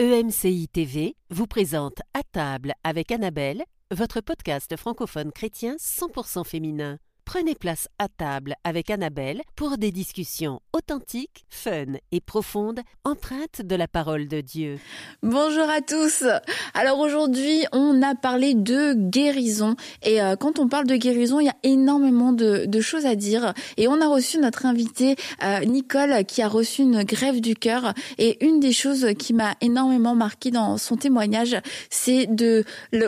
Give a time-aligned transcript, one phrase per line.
[0.00, 6.96] EMCI TV vous présente À table avec Annabelle, votre podcast francophone chrétien 100% féminin.
[7.32, 13.76] Prenez place à table avec Annabelle pour des discussions authentiques, fun et profondes, empreintes de
[13.76, 14.80] la parole de Dieu.
[15.22, 16.24] Bonjour à tous.
[16.74, 21.46] Alors aujourd'hui, on a parlé de guérison et euh, quand on parle de guérison, il
[21.46, 26.24] y a énormément de, choses à dire et on a reçu notre invitée euh, Nicole
[26.24, 30.50] qui a reçu une grève du cœur et une des choses qui m'a énormément marqué
[30.50, 31.56] dans son témoignage,
[31.90, 32.64] c'est de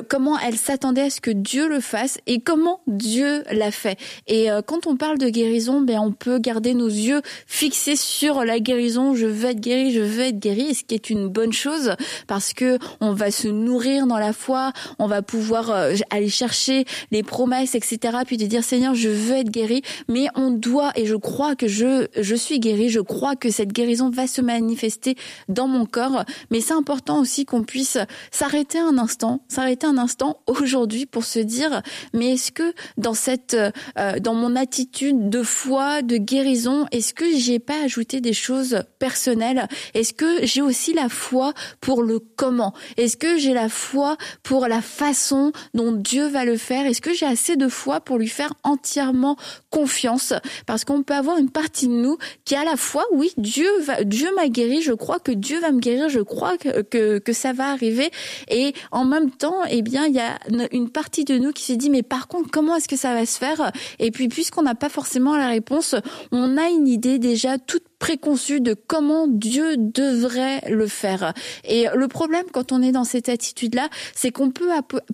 [0.09, 3.98] comment elle s'attendait à ce que Dieu le fasse et comment Dieu l'a fait.
[4.26, 8.44] Et euh, quand on parle de guérison, ben on peut garder nos yeux fixés sur
[8.44, 9.14] la guérison.
[9.14, 11.94] Je veux être guéri, je veux être guéri, ce qui est une bonne chose
[12.26, 16.84] parce que on va se nourrir dans la foi, on va pouvoir euh, aller chercher
[17.10, 18.18] les promesses, etc.
[18.26, 21.68] Puis de dire Seigneur, je veux être guéri, mais on doit et je crois que
[21.68, 25.16] je je suis guéri, je crois que cette guérison va se manifester
[25.48, 26.24] dans mon corps.
[26.50, 27.98] Mais c'est important aussi qu'on puisse
[28.30, 31.82] s'arrêter un instant, s'arrêter un instant aujourd'hui pour se dire
[32.12, 33.56] mais est-ce que dans cette
[34.03, 38.83] euh, dans mon attitude de foi, de guérison, est-ce que j'ai pas ajouté des choses
[38.98, 39.69] personnelles?
[39.94, 42.72] Est-ce que j'ai aussi la foi pour le comment?
[42.97, 46.86] Est-ce que j'ai la foi pour la façon dont Dieu va le faire?
[46.86, 49.36] Est-ce que j'ai assez de foi pour lui faire entièrement
[49.70, 50.34] confiance?
[50.66, 54.03] Parce qu'on peut avoir une partie de nous qui a la foi, oui, Dieu va,
[54.05, 57.33] Dieu m'a guéri, je crois que Dieu va me guérir, je crois que, que, que
[57.33, 58.11] ça va arriver.
[58.48, 60.39] Et en même temps, eh bien, il y a
[60.72, 63.27] une partie de nous qui se dit, mais par contre, comment est-ce que ça va
[63.27, 63.70] se faire?
[63.98, 65.94] Et puis, puisqu'on n'a pas forcément la réponse,
[66.30, 71.33] on a une idée déjà toute préconçu de comment Dieu devrait le faire.
[71.64, 74.70] Et le problème quand on est dans cette attitude-là, c'est qu'on peut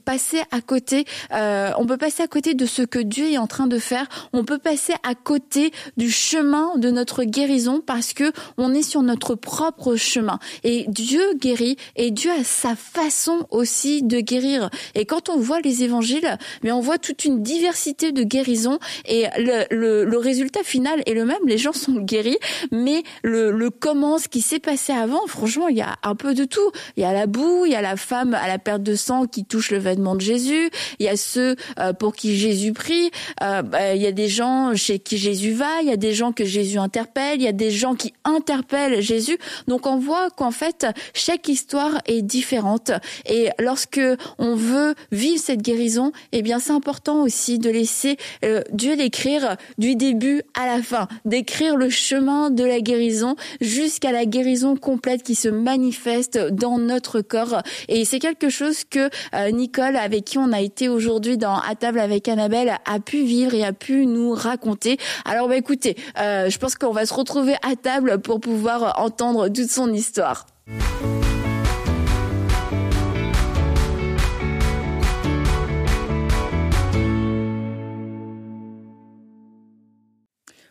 [0.06, 3.46] passer à côté, euh, on peut passer à côté de ce que Dieu est en
[3.46, 4.06] train de faire.
[4.32, 9.02] On peut passer à côté du chemin de notre guérison parce que on est sur
[9.02, 10.38] notre propre chemin.
[10.64, 14.70] Et Dieu guérit et Dieu a sa façon aussi de guérir.
[14.94, 19.26] Et quand on voit les évangiles, mais on voit toute une diversité de guérisons et
[19.36, 21.46] le, le, le résultat final est le même.
[21.46, 22.38] Les gens sont guéris,
[22.78, 26.34] mais le, le comment, ce qui s'est passé avant, franchement, il y a un peu
[26.34, 26.70] de tout.
[26.96, 29.26] Il y a la boue, il y a la femme à la perte de sang
[29.26, 33.10] qui touche le vêtement de Jésus, il y a ceux euh, pour qui Jésus prie,
[33.42, 36.12] euh, bah, il y a des gens chez qui Jésus va, il y a des
[36.12, 39.38] gens que Jésus interpelle, il y a des gens qui interpellent Jésus.
[39.66, 42.92] Donc on voit qu'en fait, chaque histoire est différente.
[43.26, 44.00] Et lorsque
[44.38, 49.56] on veut vivre cette guérison, eh bien c'est important aussi de laisser euh, Dieu l'écrire
[49.78, 55.22] du début à la fin, d'écrire le chemin de la guérison jusqu'à la guérison complète
[55.22, 57.62] qui se manifeste dans notre corps.
[57.88, 61.74] Et c'est quelque chose que euh, Nicole, avec qui on a été aujourd'hui dans à
[61.74, 64.98] table avec Annabelle, a pu vivre et a pu nous raconter.
[65.24, 69.48] Alors bah écoutez, euh, je pense qu'on va se retrouver à table pour pouvoir entendre
[69.48, 70.46] toute son histoire.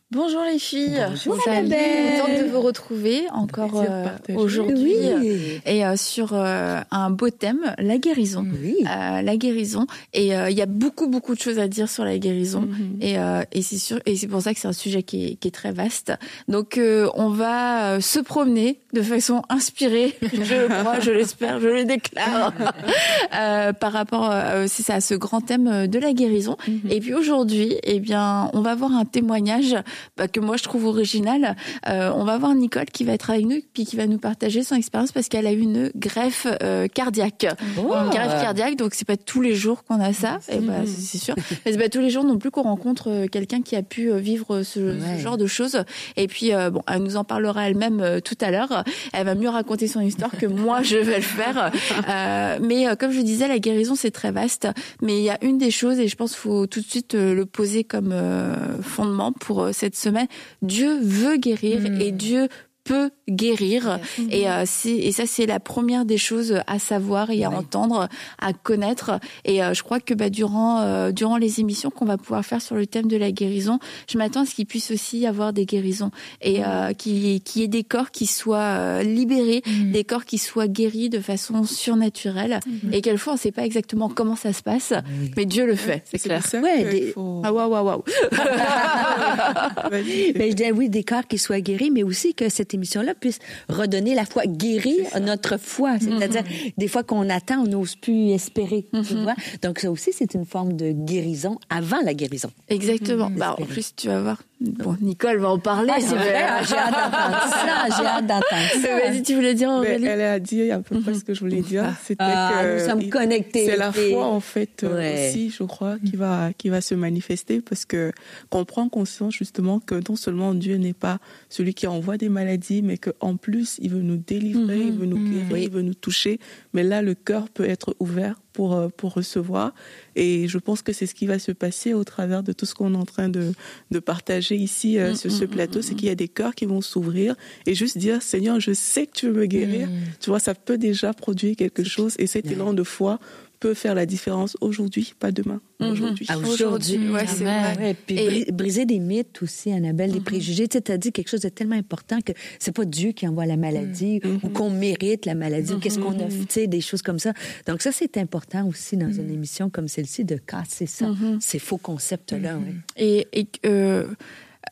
[0.09, 1.05] Bonjour les filles.
[1.09, 1.67] Bonjour Salut.
[1.67, 4.05] Contente de vous retrouver encore euh,
[4.37, 5.61] aujourd'hui Oui.
[5.65, 8.45] et euh, sur euh, un beau thème, la guérison.
[8.63, 8.75] Oui.
[8.85, 12.05] Euh, la guérison et euh, il y a beaucoup beaucoup de choses à dire sur
[12.05, 12.97] la guérison Mhm.
[13.01, 15.35] et, euh, et c'est sûr et c'est pour ça que c'est un sujet qui est,
[15.35, 16.13] qui est très vaste.
[16.47, 21.67] Donc euh, on va euh, se promener de façon inspirée, je crois, je l'espère, je
[21.67, 22.53] le déclare,
[23.37, 26.55] euh, par rapport euh, c'est ça à ce grand thème euh, de la guérison.
[26.65, 26.79] Mhm.
[26.91, 29.75] Et puis aujourd'hui, eh bien, on va voir un témoignage
[30.17, 31.55] bah, que moi je trouve original.
[31.87, 34.63] Euh, on va voir Nicole qui va être avec nous puis qui va nous partager
[34.63, 37.47] son expérience parce qu'elle a eu une greffe euh, cardiaque.
[37.77, 37.93] Oh.
[37.93, 41.17] Une greffe cardiaque, donc c'est pas tous les jours qu'on a ça, et bah, c'est
[41.17, 41.35] c'est sûr.
[41.65, 44.11] Mais c'est pas tous les jours non plus qu'on rencontre euh, quelqu'un qui a pu
[44.11, 45.83] euh, vivre ce, genre de choses.
[46.15, 48.83] Et puis euh, bon, elle nous en parlera elle-même tout à l'heure.
[49.13, 51.71] Elle va mieux raconter son histoire que moi je vais le faire.
[52.09, 54.67] Euh, mais euh, comme je disais, la guérison c'est très vaste.
[55.01, 57.13] Mais il y a une des choses et je pense qu'il faut tout de suite
[57.13, 60.27] le poser comme euh, fondement pour euh, cette semaine.
[60.61, 62.49] Dieu veut guérir et Dieu
[62.87, 63.99] peut guérir.
[64.31, 68.07] Et euh, c'est et ça c'est la première des choses à savoir et à entendre
[68.39, 69.19] à connaître.
[69.45, 72.61] Et euh, je crois que bah, durant euh, durant les émissions qu'on va pouvoir faire
[72.61, 73.79] sur le thème de la guérison
[74.09, 76.11] je m'attends à ce qu'il puisse aussi y avoir des guérisons
[76.41, 79.61] et euh, qu'il qu'il y ait des corps qui soient euh, libérés
[79.91, 82.59] des corps qui soient guéris de façon surnaturelle.
[82.91, 84.93] Et quelquefois on sait pas exactement comment ça se passe
[85.35, 86.03] mais Dieu le fait.
[86.05, 86.41] c'est clair.
[86.53, 87.13] Ouais, des-
[87.43, 88.03] ah waouh waouh waouh.
[89.91, 93.39] Je dis oui, des corps qui soient guéris, mais aussi que cette émission-là puisse
[93.69, 95.97] redonner la foi, guérir notre foi.
[95.99, 96.43] C'est-à-dire,
[96.77, 98.85] des fois qu'on attend, on n'ose plus espérer.
[99.07, 99.35] Tu vois?
[99.61, 102.49] Donc, ça aussi, c'est une forme de guérison avant la guérison.
[102.69, 103.29] Exactement.
[103.29, 104.41] Bah, en plus, tu vas voir.
[104.59, 105.91] Bon, Nicole va en parler.
[105.95, 108.99] Ah, c'est vrai, ah, j'ai hâte d'entendre ça, j'ai hâte d'entendre ça.
[108.99, 111.61] Vas-y, tu voulais dire Aurélie Elle a dit à peu près ce que je voulais
[111.61, 111.85] dire.
[112.03, 113.67] C'était Ah, que nous sommes il- connectés.
[113.67, 115.29] C'est la foi en fait euh, Ouais.
[115.29, 118.11] aussi, je crois, qui va qui va se manifester parce que
[118.49, 121.19] qu'on prend conscience justement que non seulement Dieu n'est pas
[121.49, 125.19] celui qui envoie des maladies, mais qu'en plus il veut nous délivrer, il veut nous
[125.19, 126.39] guérir, il veut nous toucher.
[126.73, 129.71] Mais là, le cœur peut être ouvert pour euh, pour recevoir.
[130.15, 132.73] Et je pense que c'est ce qui va se passer au travers de tout ce
[132.73, 133.53] qu'on est en train de
[133.91, 136.81] de partager ici euh, sur ce plateau, c'est qu'il y a des cœurs qui vont
[136.81, 137.35] s'ouvrir
[137.67, 139.87] et juste dire Seigneur, je sais que tu veux me guérir.
[140.19, 143.19] Tu vois, ça peut déjà produire quelque chose et cet élan de foi
[143.59, 145.59] peut faire la différence aujourd'hui, pas demain.
[145.79, 146.25] Aujourd'hui.
[146.29, 147.75] Ah, Aujourd'hui, ouais, c'est Amen.
[147.75, 147.83] vrai.
[147.89, 150.67] Ouais, puis Et- bri- briser des mythes aussi, Annabelle, des préjugés.
[150.67, 153.45] Tu sais, as dit quelque chose de tellement important que c'est pas Dieu qui envoie
[153.45, 156.81] la maladie ou qu'on mérite la maladie ou qu'est-ce qu'on a fait, tu sais, des
[156.81, 157.33] choses comme ça.
[157.67, 161.77] Donc ça, c'est important aussi dans une émission comme celle-ci de casser ça, ces faux
[161.77, 162.57] concepts-là.
[162.57, 162.73] ouais.
[162.97, 164.07] Et, et euh,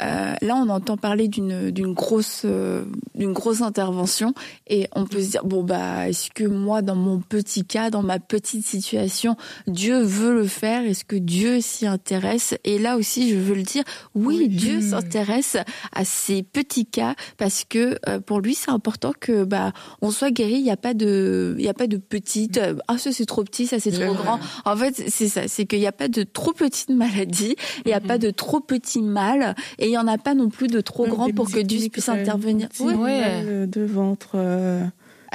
[0.01, 4.33] euh, là, on entend parler d'une d'une grosse euh, d'une grosse intervention
[4.68, 8.03] et on peut se dire bon bah est-ce que moi dans mon petit cas, dans
[8.03, 9.36] ma petite situation,
[9.68, 10.83] Dieu veut le faire?
[10.83, 12.56] Est-ce que Dieu s'y intéresse?
[12.63, 13.83] Et là aussi, je veux le dire,
[14.13, 15.57] oui, Dieu s'intéresse
[15.94, 19.71] à ces petits cas parce que euh, pour lui, c'est important que bah
[20.01, 20.56] on soit guéri.
[20.56, 23.25] Il n'y a pas de il y a pas de petite euh, ah ça c'est
[23.25, 24.39] trop petit, ça c'est trop grand.
[24.65, 27.56] En fait, c'est ça, c'est qu'il n'y a pas de trop petite maladie,
[27.86, 30.50] il n'y a pas de trop petit mal, et il n'y en a pas non
[30.50, 32.70] plus de trop grand pour que Dieu puisse euh, intervenir.
[32.80, 33.68] Ouais.
[33.68, 34.38] de ventre.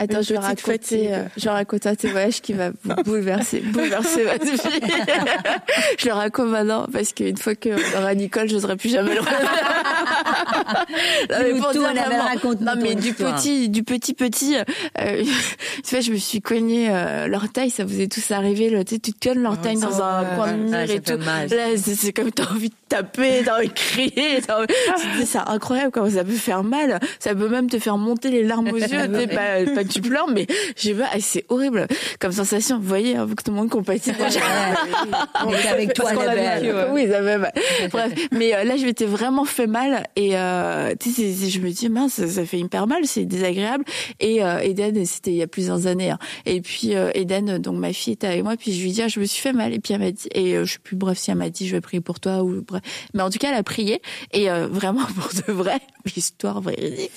[0.01, 4.25] Attends, je vais raconter, euh, je vais raconter un témoignage qui va vous bouleverser, bouleverser
[4.25, 4.57] ma vie.
[5.99, 9.15] je le raconte maintenant parce qu'une fois que on aura Nicole, je n'oserai plus jamais
[9.15, 9.27] le Non,
[11.43, 13.37] mais pour tout, dire vraiment- Non, mais du histoire.
[13.37, 15.23] petit, du petit petit, euh,
[15.85, 18.95] tu vois, je me suis cogné euh, l'orteil, ça vous est tous arrivé, là, tu
[18.95, 21.01] sais, tu te cognes l'orteil Ah, dans un coin de mur Ah, ça et fait
[21.01, 21.19] tout.
[21.57, 25.91] Là, c'est comme t'as envie de taper, t'as envie de crier, t'as envie- c'est incroyable
[25.93, 26.99] comment ça peut faire mal.
[27.19, 29.09] Ça peut même te faire monter les larmes aux yeux.
[29.29, 30.47] pas, pas tu pleures, mais
[30.77, 31.87] j'ai pas, et c'est horrible
[32.19, 32.79] comme sensation.
[32.79, 34.41] Vous voyez, hein, que tout le monde compatit déjà.
[35.45, 36.93] On est avec toi, l'a.
[36.93, 37.53] Oui, ça fait mal.
[37.91, 41.89] Bref, mais euh, là, je m'étais vraiment fait mal et euh, sais, je me dis
[41.89, 43.85] mince, ça, ça fait hyper mal, c'est désagréable.
[44.21, 46.11] Et euh, Eden, c'était il y a plusieurs années.
[46.11, 46.19] hein.
[46.47, 49.09] Et puis euh, Eden, donc ma fille était avec moi, puis je lui dis ah,
[49.09, 49.73] je me suis fait mal.
[49.73, 51.67] Et puis elle m'a dit et euh, je sais plus bref si elle m'a dit
[51.67, 52.83] je vais prier pour toi ou bref.
[53.15, 54.01] Mais en tout cas, elle a prié
[54.33, 55.81] et euh, vraiment pour de vrai,
[56.17, 57.13] histoire véridique,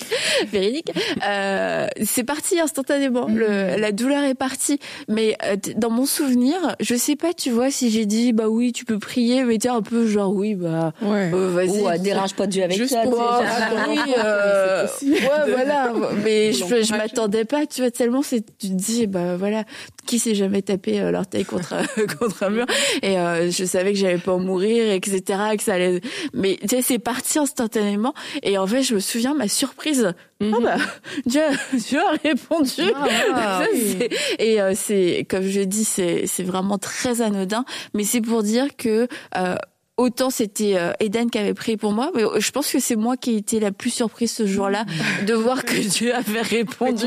[0.50, 0.90] véridique.
[1.26, 3.26] Euh, c'est parti instantanément.
[3.28, 4.78] Le, la douleur est partie.
[5.08, 8.72] Mais euh, dans mon souvenir, je sais pas, tu vois, si j'ai dit bah oui,
[8.72, 11.30] tu peux prier, mais t'es un peu genre oui bah Ouais.
[11.34, 11.80] euh, vas-y.
[11.80, 13.02] Ou euh, dérange pas Dieu avec Juste ça.
[13.02, 13.42] pour- genre.
[13.88, 15.08] oui, euh, ouais,
[15.46, 15.92] de- voilà.
[16.24, 19.64] Mais je, je m'attendais pas, tu vois, tellement c'est, tu te dis, bah voilà,
[20.04, 21.74] qui s'est jamais tapé euh, l'orteil contre
[22.18, 22.66] contre un mur
[23.02, 25.22] Et euh, je savais que j'allais pas en mourir, etc.,
[25.56, 26.00] que ça allait.
[26.32, 28.14] Mais tu sais, c'est parti instantanément.
[28.42, 30.14] Et en fait, je me souviens ma surprise.
[30.40, 30.76] Ah bah,
[31.26, 31.42] Dieu,
[31.74, 32.92] Dieu a répondu.
[32.94, 34.06] Ah, Ça,
[34.38, 37.64] et euh, c'est, comme je dis, c'est c'est vraiment très anodin.
[37.94, 39.56] Mais c'est pour dire que euh,
[39.96, 43.16] Autant c'était euh, Eden qui avait prié pour moi, mais je pense que c'est moi
[43.16, 44.84] qui ai été la plus surprise ce jour-là
[45.24, 47.04] de voir que Dieu avait répondu.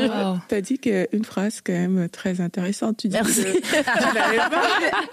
[0.48, 0.80] Tu as dit
[1.12, 2.96] une phrase quand même très intéressante.
[2.96, 3.42] Tu dis Merci.
[3.44, 4.62] que tu n'avais pas.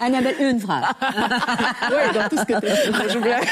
[0.00, 0.84] Annabelle, une phrase.
[1.90, 2.90] Ouais, dans tout ce que tu as dit.
[2.90, 3.46] Non, je blague.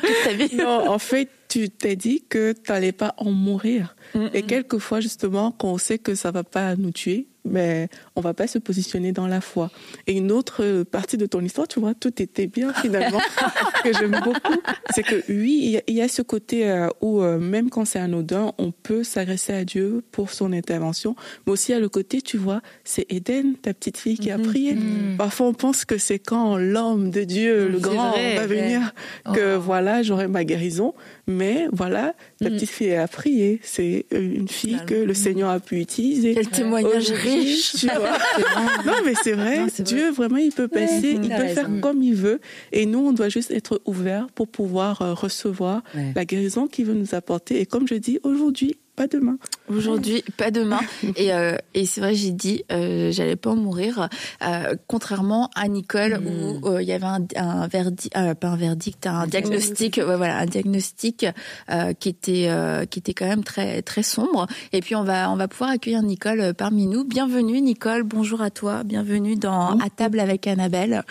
[0.00, 0.56] Toute ta vie.
[0.56, 3.96] Non, en fait, tu t'es dit que tu n'allais pas en mourir.
[4.32, 8.34] Et quelquefois, justement, quand on sait que ça va pas nous tuer, mais on va
[8.34, 9.70] pas se positionner dans la foi.
[10.06, 13.20] Et une autre partie de ton histoire, tu vois, tout était bien finalement,
[13.84, 14.56] que j'aime beaucoup.
[14.94, 17.70] C'est que oui, il y a- il y, a ce côté euh, où euh, même
[17.70, 21.16] quand c'est anodin, on peut s'agresser à Dieu pour son intervention.
[21.46, 24.76] Mais aussi à le côté, tu vois, c'est Eden, ta petite fille, qui a prié.
[25.16, 28.46] Parfois, on pense que c'est quand l'homme de Dieu, le grand, vrai, va ouais.
[28.46, 28.94] venir,
[29.34, 29.60] que Oh.
[29.60, 30.94] voilà, j'aurai ma guérison.
[31.26, 33.60] Mais voilà, la petite fille a prié.
[33.62, 36.34] C'est euh, une fille que le Seigneur a pu utiliser.
[36.34, 37.72] Quel témoignage Aujourd'hui, riche.
[37.76, 38.18] tu vois.
[38.86, 39.66] non, mais c'est vrai.
[39.80, 41.54] Dieu, vraiment, il peut passer, il peut raison.
[41.54, 42.40] faire comme il veut.
[42.72, 46.12] Et nous, on doit juste être ouverts pour pouvoir euh, recevoir Ouais.
[46.14, 47.60] la guérison qu'il veut nous apporter.
[47.60, 49.38] Et comme je dis, aujourd'hui, pas demain.
[49.68, 50.80] Aujourd'hui, pas demain.
[51.16, 54.08] Et, euh, et c'est vrai, j'ai dit, euh, j'allais pas en mourir.
[54.42, 58.56] Euh, contrairement à Nicole, où euh, il y avait un, un verdict, euh, pas un
[58.56, 61.26] verdict, un diagnostic, ouais, voilà, un diagnostic
[61.70, 64.48] euh, qui était euh, qui était quand même très très sombre.
[64.72, 67.04] Et puis on va on va pouvoir accueillir Nicole parmi nous.
[67.04, 71.04] Bienvenue Nicole, bonjour à toi, bienvenue dans À table avec Annabelle.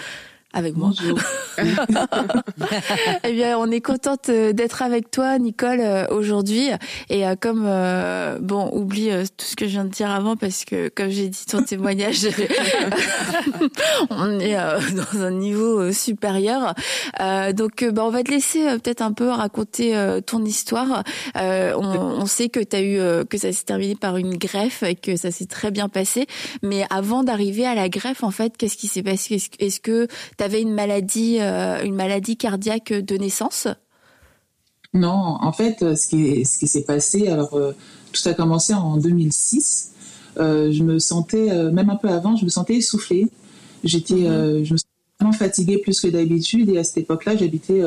[0.58, 0.92] Avec moi.
[3.24, 6.70] Eh bien, on est contente euh, d'être avec toi, Nicole, euh, aujourd'hui.
[7.10, 7.64] Et euh, comme
[8.42, 11.46] bon, oublie tout ce que je viens de dire avant parce que, comme j'ai dit,
[11.46, 12.20] ton témoignage,
[14.10, 16.74] on est dans un niveau supérieur.
[17.54, 19.96] donc, bah, on va te laisser peut-être un peu raconter
[20.26, 21.04] ton histoire.
[21.36, 25.16] On, on, sait que t'as eu que ça s'est terminé par une greffe et que
[25.16, 26.28] ça s'est très bien passé.
[26.64, 29.40] Mais avant d'arriver à la greffe, en fait, qu'est-ce qui s'est passé?
[29.60, 33.68] Est-ce que tu avais une maladie, euh, une maladie cardiaque de naissance?
[34.94, 37.74] Non, en fait, euh, ce qui, ce qui s'est passé, alors euh,
[38.14, 39.92] tout a commencé en 2006.
[40.38, 43.28] je me sentais, même un peu avant, je me sentais essoufflée.
[43.84, 44.64] J'étais, mhm.
[44.64, 44.90] je me sentais
[45.20, 46.70] vraiment fatiguée plus que d'habitude.
[46.70, 47.82] Et à cette époque-là, j'habitais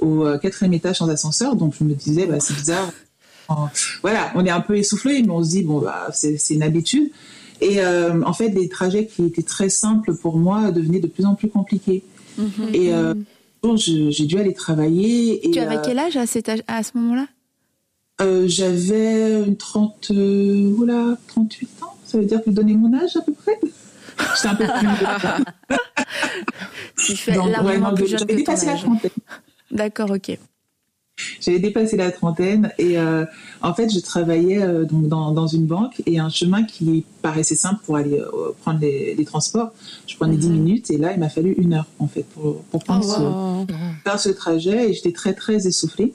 [0.00, 2.90] au quatrième étage sans ascenseur, donc je me disais, bah, c'est bizarre.
[4.02, 7.10] voilà, on est un peu essoufflé, mais on se dit bon, bah, c'est une habitude.
[7.60, 11.24] Et euh, en fait, les trajets qui étaient très simples pour moi devenaient de plus
[11.24, 12.04] en plus compliqués.
[12.38, 12.74] Mhm.
[12.74, 13.14] Et euh,
[13.76, 15.46] j'ai dû aller travailler.
[15.46, 17.26] Et, tu avais euh, quel âge à, cet âge, à ce moment-là?
[18.46, 21.96] J'avais une 30, oula, 38 ans.
[22.04, 23.58] Ça veut dire que donnais mon âge à peu près?
[24.34, 25.76] J'étais un peu plus.
[27.06, 28.86] tu fais Donc, largement plus jeune que ton âge.
[29.70, 30.38] D'accord, ok.
[31.40, 33.24] J'avais dépassé la trentaine et euh,
[33.62, 37.54] en fait, je travaillais euh, donc dans, dans, une banque et un chemin qui paraissait
[37.54, 39.72] simple pour aller euh, prendre les, transports.
[40.06, 40.58] Je prenais dix 10 mhm.
[40.58, 43.66] minutes et là, il m'a fallu une heure en fait pour, pour oh,
[44.04, 46.12] faire ce trajet et j'étais très très essoufflée.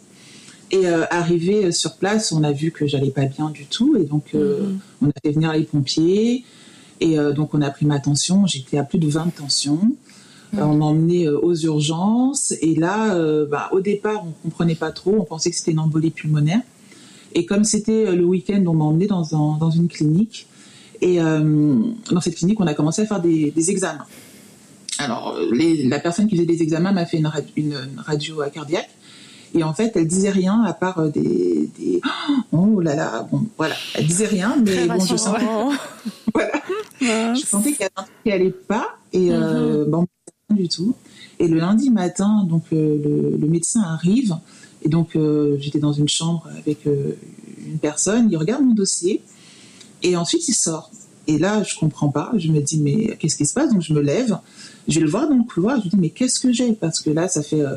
[0.73, 4.33] Et arrivé sur place, on a vu que j'allais pas bien du tout et donc
[4.33, 4.79] mhm.
[5.01, 6.45] on a fait venir les pompiers
[7.01, 8.45] et donc on a pris ma tension.
[8.47, 9.91] J'étais à plus de 20 tensions.
[10.57, 14.75] Euh, on m'a emmené euh, aux urgences et là, euh, bah, au départ, on comprenait
[14.75, 15.15] pas trop.
[15.19, 16.61] On pensait que c'était une embolie pulmonaire.
[17.33, 20.47] Et comme c'était le week-end, on m'a emmené dans, dans une clinique.
[20.99, 24.05] Et dans cette clinique, on a commencé à faire des, examens.
[24.99, 28.89] Alors, la personne qui faisait des examens m'a fait une, une, radio cardiaque.
[29.53, 31.69] Et en fait, elle disait rien à part des,
[32.51, 35.45] oh là là, bon voilà, elle disait rien, mais bon, je sentais,
[36.33, 36.61] voilà,
[37.33, 38.97] je sentais qu'il y avait un truc qui allait pas.
[39.13, 39.89] Et mm-hmm.
[39.89, 40.05] bon,
[40.51, 40.95] du tout.
[41.39, 44.37] Et le lundi matin, donc euh, le, médecin arrive
[44.83, 47.17] et donc euh, j'étais dans une chambre avec euh,
[47.65, 48.29] une personne.
[48.31, 49.21] Il regarde mon dossier
[50.03, 50.91] et ensuite il sort.
[51.27, 52.31] Et là, je comprends pas.
[52.37, 53.71] Je me dis mais qu'est-ce qui se passe?
[53.71, 54.37] Donc je me lève
[54.87, 56.73] je vais le voir dans le couloir, je lui dis mais qu'est-ce que j'ai?
[56.73, 57.75] Parce que là, ça fait euh,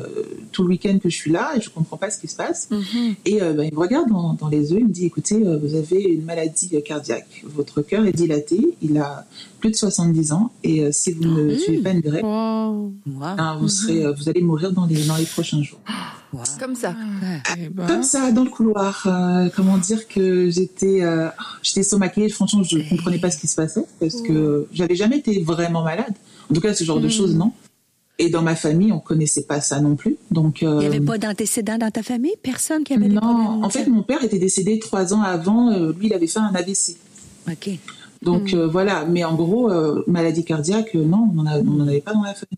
[0.51, 2.69] tout le week-end que je suis là et je comprends pas ce qui se passe.
[2.71, 3.15] Mhm.
[3.25, 5.75] Et euh, ben, il me regarde dans, les yeux, il me dit écoutez, euh, vous
[5.75, 9.25] avez une maladie cardiaque, votre cœur est dilaté, il a
[9.59, 13.67] plus de 70 ans et si vous ne ah suivez pas une greffe, ben, vous
[13.67, 15.79] serez, vous allez mourir dans les dans les prochains jours.
[16.59, 16.93] Comme ça.
[17.57, 17.87] Eh ben.
[17.87, 19.07] Comme ça, dans le couloir.
[19.55, 21.01] comment dire que j'étais,
[21.63, 22.27] j'étais stomaquée.
[22.27, 25.81] Franchement, je ne comprenais pas ce qui se passait parce que j'avais jamais été vraiment
[25.81, 26.13] malade.
[26.49, 27.11] En tout cas, ce genre de hmm.
[27.11, 27.51] choses, non.
[28.17, 30.15] Et dans ma famille, on connaissait pas ça non plus.
[30.31, 32.35] Donc, il n'y avait euh, pas d'antécédents dans ta famille?
[32.41, 35.71] Personne qui avait des problèmes Non, en fait, mon père était décédé trois ans avant.
[35.71, 36.95] Euh, lui, il avait fait un AVC.
[37.51, 37.69] Ok.
[38.21, 38.57] Donc hmm.
[38.57, 39.69] euh, voilà, mais en gros,
[40.07, 42.57] maladie cardiaque, non, on n'en avait pas dans la famille.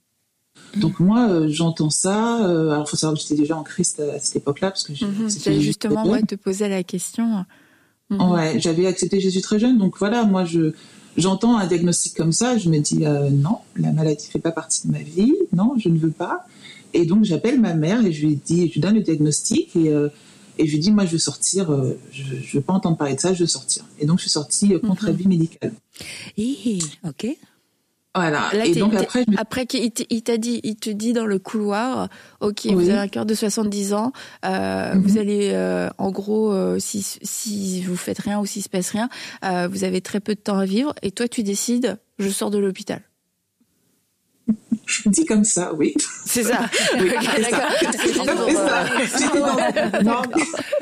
[0.76, 0.80] Hmm.
[0.80, 2.36] Donc moi, j'entends ça.
[2.36, 4.94] alors, il faut savoir que j'étais déjà en Christ à, cette époque-là, parce que
[5.60, 7.46] justement moi te poser la question.
[8.12, 10.74] Ouais, j'avais accepté Jésus très jeune, donc voilà, moi je
[11.18, 14.88] j'entends un diagnostic comme ça, je me dis euh, non, la maladie fait pas partie
[14.88, 16.46] de ma vie, non, je ne veux pas.
[16.94, 19.90] Et donc j'appelle ma mère et je lui dis, je lui donne le diagnostic et,
[19.90, 20.10] euh,
[20.58, 23.16] et je lui dis moi je veux sortir, euh, je, ne veux pas entendre parler
[23.16, 23.84] de ça, je veux sortir.
[24.00, 25.10] Et donc je suis sortie contre mhm.
[25.10, 25.74] avis médical.
[26.38, 27.28] Et, ok.
[28.18, 28.50] Voilà.
[28.66, 32.10] et donc après, après il t'a dit, il te dit dans le couloir,
[32.40, 34.12] ok, vous avez un cœur de 70 ans,
[34.46, 35.02] euh, mhm.
[35.02, 38.92] vous allez, euh, en gros, euh, si si vous faites rien ou s'il se passe
[38.92, 39.10] rien,
[39.70, 42.58] vous avez très peu de temps à vivre, et toi tu décides, je sors de
[42.58, 43.02] l'hôpital.
[45.06, 45.94] Dit comme ça, oui.
[46.26, 46.70] C'est ça.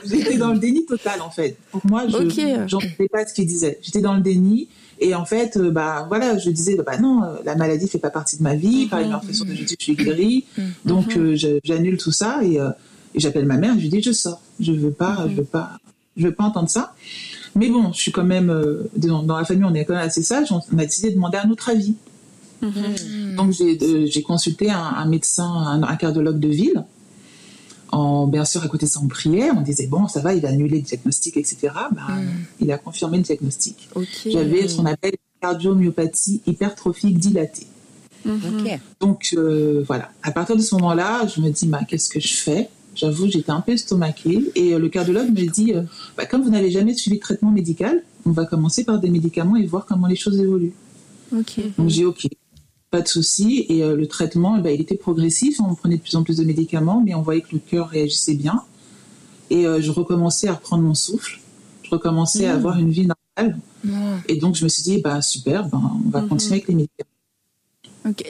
[0.06, 1.58] J'étais dans, le déni total en fait.
[1.72, 3.80] Pour moi, je n'entendais pas ce qu'il disait.
[3.82, 4.70] J'étais dans le déni.
[5.00, 8.10] Et en fait, euh, bah voilà, je disais, bah non, euh, la maladie fait pas
[8.10, 8.88] partie de ma vie.
[8.88, 10.46] Par une impression de je suis guérie.
[10.58, 10.64] Mm-hmm.
[10.86, 12.60] Donc euh, j'annule tout ça et,
[13.16, 13.76] j'appelle ma mère.
[13.76, 14.42] Je lui dis, je sors.
[14.60, 15.72] Je veux pas, je veux pas,
[16.18, 16.94] je veux pas entendre ça.
[17.56, 18.54] Mais bon, je suis quand même
[18.96, 20.52] dans, la famille, on est quand même assez sage.
[20.52, 21.96] On, a décidé de demander un autre avis.
[22.62, 26.84] Donc j'ai consulté un, médecin, un, cardiologue de ville
[27.92, 30.46] en, bien sûr, à côté de ça, en prière, on disait, bon, ça va, il
[30.46, 31.58] a annulé le diagnostic, etc.
[31.92, 32.46] Ben, hmm.
[32.60, 33.90] Il a confirmé le diagnostic.
[34.26, 37.68] J'avais ce qu'on appelle cardiomyopathie hypertrophique dilatée.
[38.26, 38.40] Hmm.
[39.00, 40.10] Donc, euh, voilà.
[40.24, 42.70] À partir de ce moment-là, je me dis, bah, qu'est-ce que je fais?
[42.96, 44.52] J'avoue, j'étais un peu estomaquée.
[44.56, 45.84] Et euh, le cardiologue me dit, euh,
[46.18, 49.58] bah, comme vous n'avez jamais suivi de traitement médical, on va commencer par des médicaments
[49.58, 50.74] et voir comment les choses évoluent.
[51.32, 52.28] Donc, j'ai OK
[52.96, 53.66] pas de souci.
[53.70, 55.60] Et le traitement, eh ben, il était progressif.
[55.60, 58.36] On prenait de plus en plus de médicaments, mais on voyait que le cœur réagissait
[58.36, 58.62] bien.
[59.50, 61.40] Et je recommençais à reprendre mon souffle.
[61.84, 62.58] Je recommençais à mmh.
[62.58, 63.60] avoir une vie normale.
[64.28, 66.28] Et donc, je me suis dit, bah, super, ben, on va mmh.
[66.28, 67.10] continuer avec les médicaments.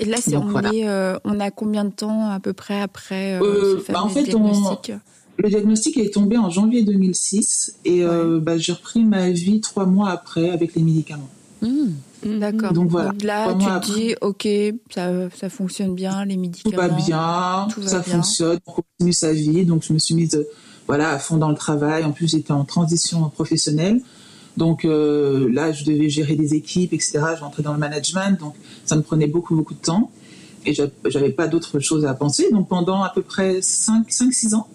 [0.05, 4.09] Là, c'est on, on a combien de temps à peu près après ce bah, en
[4.09, 4.93] fait, diagnostic?
[5.37, 9.85] le diagnostic est tombé en janvier 2006 et euh, bah, j'ai repris ma vie trois
[9.85, 11.29] mois après avec les médicaments.
[11.61, 11.89] Mmh.
[12.25, 12.39] Mmh.
[12.39, 12.73] D'accord.
[12.73, 13.13] Donc voilà.
[13.23, 14.47] là, tu te dis, ok,
[14.93, 16.71] ça, ça, fonctionne bien, les médicaments.
[16.71, 19.65] Tout va bien, tout ça fonctionne, on continue sa vie.
[19.65, 20.45] Donc je me suis mise,
[20.87, 22.03] voilà, à fond dans le travail.
[22.03, 24.01] En plus, j'étais en transition professionnelle.
[24.57, 27.19] Donc euh, là, je devais gérer des équipes, etc.
[27.37, 28.55] Je rentrais dans le management, donc
[28.85, 30.11] ça me prenait beaucoup, beaucoup de temps.
[30.65, 32.49] Et j'avais pas d'autre chose à penser.
[32.51, 34.67] Donc pendant à peu près 5-6 ans,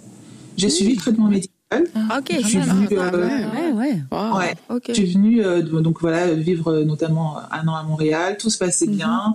[0.57, 1.60] j'ai suivi le traitement médical.
[1.71, 4.55] Ah, ok, je suis venue, euh, ouais, ouais.
[4.89, 8.37] Je suis venue euh, donc voilà vivre euh, notamment un an à Montréal.
[8.39, 8.97] Tout se passait mhm.
[8.97, 9.35] bien.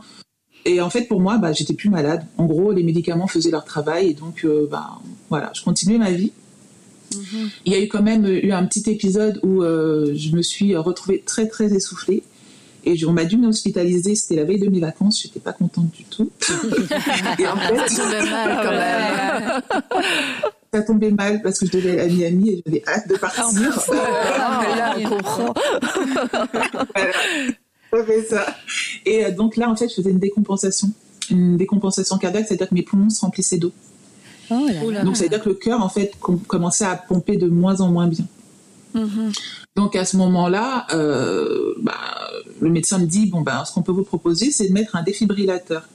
[0.65, 2.25] Et en fait, pour moi, bah, j'étais plus malade.
[2.37, 4.99] En gros, les médicaments faisaient leur travail et donc, bah,
[5.29, 6.31] voilà, je continuais ma vie.
[7.15, 7.49] Mhm.
[7.65, 11.21] Il y a eu quand même eu un petit épisode où je me suis retrouvée
[11.25, 12.23] très très essoufflée.
[12.87, 16.03] Et on m'a dû m'hospitaliser, c'était la veille de mes vacances, j'étais pas contente du
[16.03, 16.29] tout.
[17.39, 19.61] et en fait, mal quand même.
[20.75, 23.45] ça tombait mal parce que je devais aller à Miami et j'avais hâte de partir.
[23.45, 25.53] Ah, mais là, on comprend.
[27.91, 28.23] voilà.
[28.29, 28.45] ça.
[29.05, 30.89] Et donc là, en fait, je faisais une décompensation.
[31.31, 33.71] Une décompensation cardiaque, c'est-à-dire que mes poumons se remplissaient d'eau.
[34.51, 34.67] Oh
[35.03, 38.25] donc, c'est-à-dire que le cœur, en fait, commençait à pomper de moins en moins bien.
[38.95, 39.39] Mm-hmm.
[39.75, 41.93] Donc, à ce moment-là, euh, bah,
[42.59, 45.03] le médecin me dit, bon, ben, ce qu'on peut vous proposer, c'est de mettre un
[45.03, 45.87] défibrillateur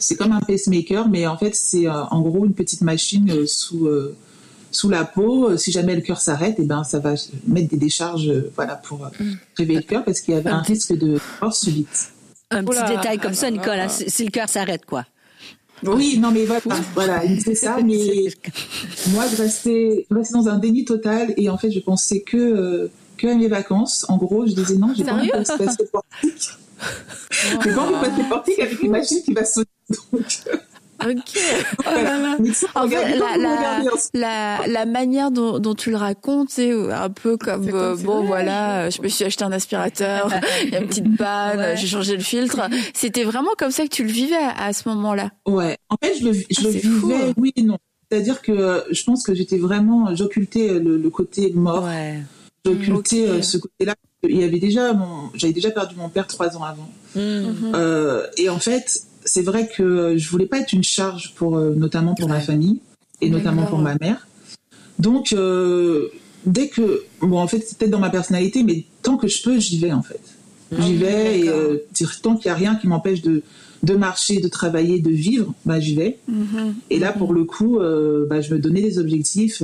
[0.00, 3.46] c'est comme un pacemaker, mais en fait, c'est euh, en gros une petite machine euh,
[3.46, 4.16] sous, euh,
[4.72, 5.56] sous la peau.
[5.56, 7.14] Si jamais le cœur s'arrête, et eh ben, ça va
[7.46, 9.08] mettre des décharges voilà, pour
[9.56, 12.12] réveiller le cœur parce qu'il y avait un risque de mort subite.
[12.50, 15.04] Un petit détail comme ça, Nicolas, si le cœur s'arrête, quoi.
[15.82, 16.60] Oui, non, mais voilà,
[16.94, 17.78] voilà c'est ça.
[17.82, 17.96] Mais
[19.12, 23.34] moi, je restais, dans un déni total et en fait, je pensais que, que à
[23.34, 24.04] mes vacances.
[24.08, 26.50] En gros, je disais non, j'ai pas envie de passer portique.
[27.62, 29.70] J'ai pas envie de passer portique avec une machine qui va sauter
[31.02, 31.38] Ok.
[32.74, 33.18] En fait,
[34.14, 38.90] la, la, manière dont, dont, tu le racontes, c'est un peu comme, euh, bon voilà,
[38.90, 40.30] je me suis acheté un aspirateur,
[40.64, 42.60] il y a une petite panne, j'ai changé le filtre.
[42.94, 45.30] C'était vraiment comme ça que tu le vivais à, ce moment-là.
[45.46, 45.78] Ouais.
[45.88, 47.32] En fait, je le, je le vivais, hein.
[47.36, 47.78] oui et non.
[48.10, 51.84] C'est-à-dire que euh, je pense que j'étais vraiment, j'occultais le, le, côté mort.
[51.84, 52.20] Ouais.
[52.64, 53.94] J'occultais euh, ce côté-là.
[54.22, 54.92] Il y avait déjà,
[55.34, 56.90] j'avais déjà perdu mon père trois ans avant.
[57.16, 61.72] Euh, et en fait, c'est vrai que je voulais pas être une charge pour euh,
[61.76, 62.80] notamment pour ma famille
[63.20, 64.26] et notamment pour ma mère.
[64.98, 66.08] Donc euh,
[66.46, 69.60] dès que bon en fait c'est peut-être dans ma personnalité mais tant que je peux
[69.60, 70.20] j'y vais en fait.
[70.72, 71.76] Ah j'y vais et euh,
[72.22, 73.42] tant qu'il y a rien qui m'empêche de
[73.82, 76.18] de marcher, de travailler, de vivre, bah j'y vais.
[76.30, 76.72] Mm-hmm.
[76.90, 77.78] Et là pour le coup
[78.28, 79.62] bah, je me donnais des objectifs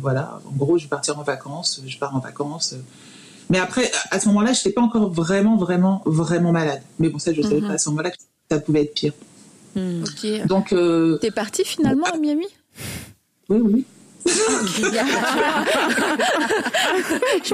[0.00, 2.76] voilà, en gros je vais partir en vacances, je pars en vacances
[3.50, 6.82] mais après, à ce moment-là, je n'étais pas encore vraiment, vraiment, vraiment malade.
[7.00, 8.12] Mais bon, ça, je ne savais pas à ce moment-là
[8.50, 9.12] ça pouvait être pire.
[9.76, 10.46] Ok.
[10.46, 12.46] Donc, euh, t'es parti finalement à Miami?
[13.48, 13.84] Oui, oui.
[14.26, 14.32] je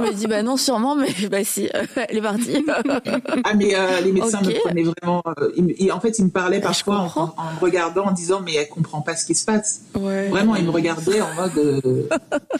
[0.00, 2.56] me dis bah non sûrement mais bah si elle est partie.
[3.44, 5.52] Ah mais euh, les médecins me prenaient vraiment euh,
[5.92, 9.14] en fait ils me parlaient parfois en, me regardant en disant mais elle comprend pas
[9.14, 9.82] ce qui se passe.
[9.94, 12.08] Vraiment ils me regardaient en mode euh,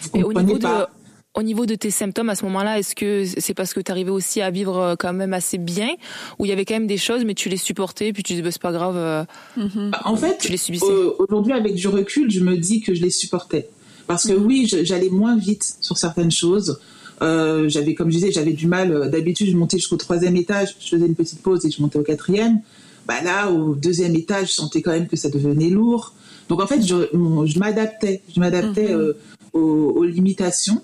[0.00, 0.88] vous comprenez pas
[1.36, 4.10] au niveau de tes symptômes à ce moment-là, est-ce que c'est parce que tu arrivais
[4.10, 5.90] aussi à vivre euh, quand même assez bien,
[6.38, 8.42] ou il y avait quand même des choses, mais tu les supportais, puis tu disais
[8.42, 8.96] bah, c'est pas grave.
[8.96, 9.24] Euh,
[9.58, 9.90] mm-hmm.
[9.90, 10.86] bah, en fait, tu les subissais.
[11.18, 13.68] Aujourd'hui, avec du recul, je me dis que je les supportais,
[14.06, 16.80] parce que oui, j'allais moins vite sur certaines choses.
[17.22, 19.10] Euh, j'avais, comme je disais, j'avais du mal.
[19.10, 22.02] D'habitude, je montais jusqu'au troisième étage, je faisais une petite pause et je montais au
[22.02, 22.60] quatrième.
[23.06, 26.14] Bah là, au deuxième étage, je sentais quand même que ça devenait lourd.
[26.48, 29.14] Donc en fait, je, je m'adaptais, je m'adaptais mm-hmm.
[29.52, 30.80] aux, limitations.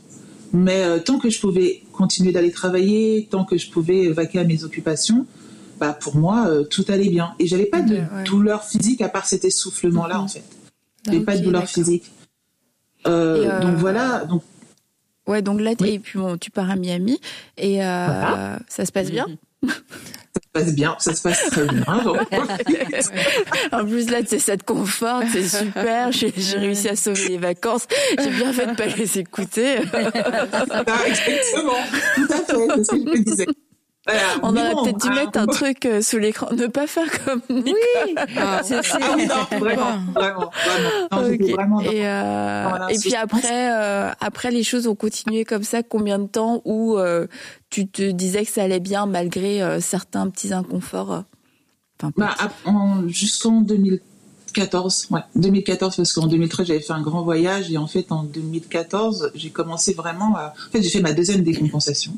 [0.52, 4.44] Mais euh, tant que je pouvais continuer d'aller travailler, tant que je pouvais vaquer à
[4.44, 5.26] mes occupations,
[5.80, 7.34] bah pour moi euh, tout allait bien.
[7.38, 10.44] Et j'avais pas de douleur physique à part cet essoufflement-là en fait.
[11.06, 12.12] J'avais pas de douleur physique.
[13.06, 14.24] Euh, donc voilà.
[14.26, 14.42] Donc
[15.26, 17.18] ouais, donc là et puis bon, tu pars à Miami
[17.56, 19.26] et ça se passe bien?
[19.62, 21.84] Ça se passe bien, ça se passe très bien.
[23.72, 26.10] en plus là, c'est ça te conforte, c'est super.
[26.12, 27.86] J'ai réussi à sauver les vacances.
[28.18, 29.78] J'ai bien fait de pas les écouter.
[30.74, 31.72] Ah, exactement,
[32.14, 33.52] tout à fait, c'est ce que je te
[34.06, 34.18] disais.
[34.42, 37.74] On aurait peut-être dû mettre un truc euh, sous l'écran, ne pas faire comme Nicolas.
[38.04, 40.50] Oui, ah, ah non, vraiment, vraiment,
[41.40, 41.80] vraiment.
[41.80, 45.82] et, euh, et puis après, euh, après les choses ont continué comme ça.
[45.82, 46.98] Combien de temps où
[47.70, 51.24] tu te disais que ça allait bien malgré certains petits inconforts
[52.16, 52.34] bah,
[53.06, 58.10] Jusqu'en 2014, ouais, 2014 parce qu'en 2013 j'avais fait un grand voyage et en fait
[58.10, 60.54] en 2014 j'ai commencé vraiment à.
[60.68, 62.12] En fait j'ai fait ma deuxième décompensation.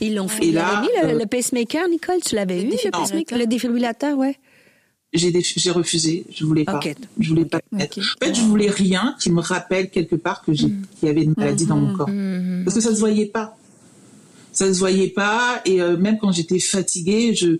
[0.00, 0.46] Ils l'ont fait.
[0.46, 4.36] Et là, mis le, pacemaker, Nicole, tu l'avais eu, le pacemaker, le défibrillateur, ouais
[5.16, 6.80] j'ai refusé, je voulais pas.
[7.18, 7.60] Je voulais pas.
[7.72, 10.82] En fait, je voulais rien qui me rappelle quelque part que j'ai, mm.
[10.98, 11.96] qu'il y avait une maladie dans mon mm-hmm.
[11.96, 12.64] corps, mm-hmm.
[12.64, 13.56] parce que ça se voyait pas.
[14.52, 17.56] Ça se voyait pas, et euh, même quand j'étais fatiguée, je,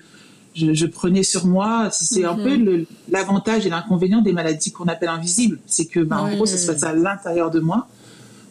[0.54, 1.90] je, prenais sur moi.
[1.92, 2.86] C'est un peu mm-hmm.
[3.10, 6.66] l'avantage et l'inconvénient des maladies qu'on appelle invisibles, c'est que, ben, en gros, ça se
[6.66, 7.88] passe à l'intérieur de moi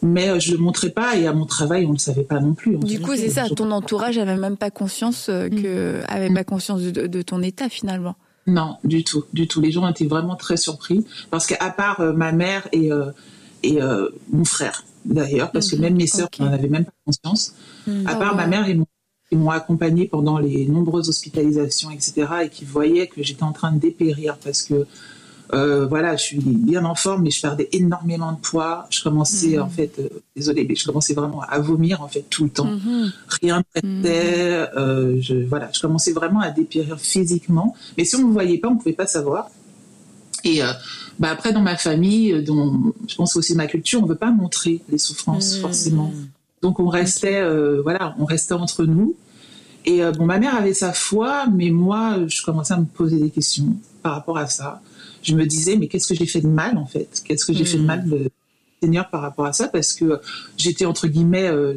[0.02, 2.54] mais euh, je le montrais pas et à mon travail on le savait pas non
[2.54, 2.76] plus.
[2.78, 5.62] Du coup c'est ça, ton entourage avait même pas conscience euh, mm.
[5.62, 8.16] que avait pas conscience de, ton état finalement.
[8.46, 9.60] Non, du tout, du tout.
[9.60, 13.10] Les gens étaient vraiment très surpris parce qu'à part euh, ma mère et, euh,
[13.62, 15.82] et euh, mon frère, d'ailleurs, parce que mhm.
[15.82, 17.54] même mes sœurs n'en avaient même pas conscience,
[18.06, 18.78] à part ma mère et
[19.28, 23.72] qui m'ont accompagné pendant les nombreuses hospitalisations, etc., et qui voyaient que j'étais en train
[23.72, 24.86] de dépérir parce que
[25.54, 28.86] euh, voilà, je suis bien en forme, mais je perdais énormément de poids.
[28.90, 29.62] Je commençais, mhm.
[29.62, 32.66] en fait, euh, désolée, mais je commençais vraiment à vomir, en fait, tout le temps.
[32.66, 33.12] Mhm.
[33.40, 34.60] Rien ne prêtait.
[34.60, 34.68] Mhm.
[34.76, 37.74] Euh, je, voilà, je commençais vraiment à dépérir physiquement.
[37.96, 39.48] Mais si on ne me voyait pas, on ne pouvait pas savoir.
[40.44, 40.60] Et
[41.18, 44.30] bah après, dans ma famille, dont je pense aussi ma culture, on ne veut pas
[44.30, 46.12] montrer les souffrances, forcément.
[46.62, 47.42] Donc, on restait,
[47.82, 49.16] voilà, on restait entre nous.
[49.86, 53.30] Et bon, ma mère avait sa foi, mais moi, je commençais à me poser des
[53.30, 54.82] questions par rapport à ça
[55.26, 57.22] je me disais, mais qu'est-ce que j'ai fait de mal en fait?
[57.24, 57.86] Qu'est-ce que j'ai fait de hmm.
[57.86, 58.30] mal, le
[58.80, 59.68] Seigneur, par rapport à ça?
[59.68, 60.20] Parce que
[60.56, 61.74] j'étais entre guillemets, euh,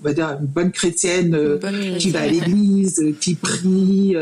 [0.00, 1.58] on va dire, une bonne chrétienne euh,
[1.98, 4.16] qui va à l'église, euh, qui prie,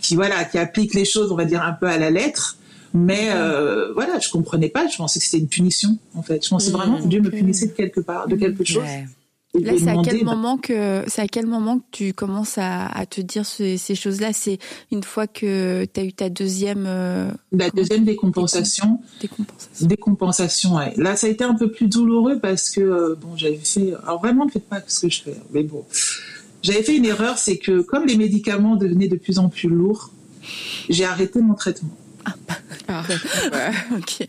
[0.00, 2.56] qui voilà, qui applique les choses, on va dire un peu à la lettre.
[2.94, 3.30] Mais
[3.94, 4.86] voilà, je comprenais pas.
[4.86, 6.44] Je pensais que c'était une punition en fait.
[6.44, 8.84] Je pensais vraiment que Dieu me punissait de quelque part, de quelque chose.
[9.60, 13.20] Là, c'est à quel moment que c'est à quel moment que tu commences à, te
[13.20, 14.32] dire ces, choses-là?
[14.32, 14.58] C'est
[14.92, 19.00] une fois que tu as eu ta deuxième euh, la deuxième décompensation.
[19.20, 19.86] Décompensation.
[19.86, 20.76] Décompensation.
[20.76, 20.92] Ouais.
[20.96, 23.94] Là, ça a été un peu plus douloureux parce que euh, bon, j'avais fait.
[24.02, 25.84] Alors vraiment, ne faites pas ce que je fais, mais bon,
[26.62, 30.10] j'avais fait une erreur, c'est que comme les médicaments devenaient de plus en plus lourds,
[30.88, 31.96] j'ai arrêté mon traitement.
[32.88, 33.02] Ah,
[33.96, 34.26] ok.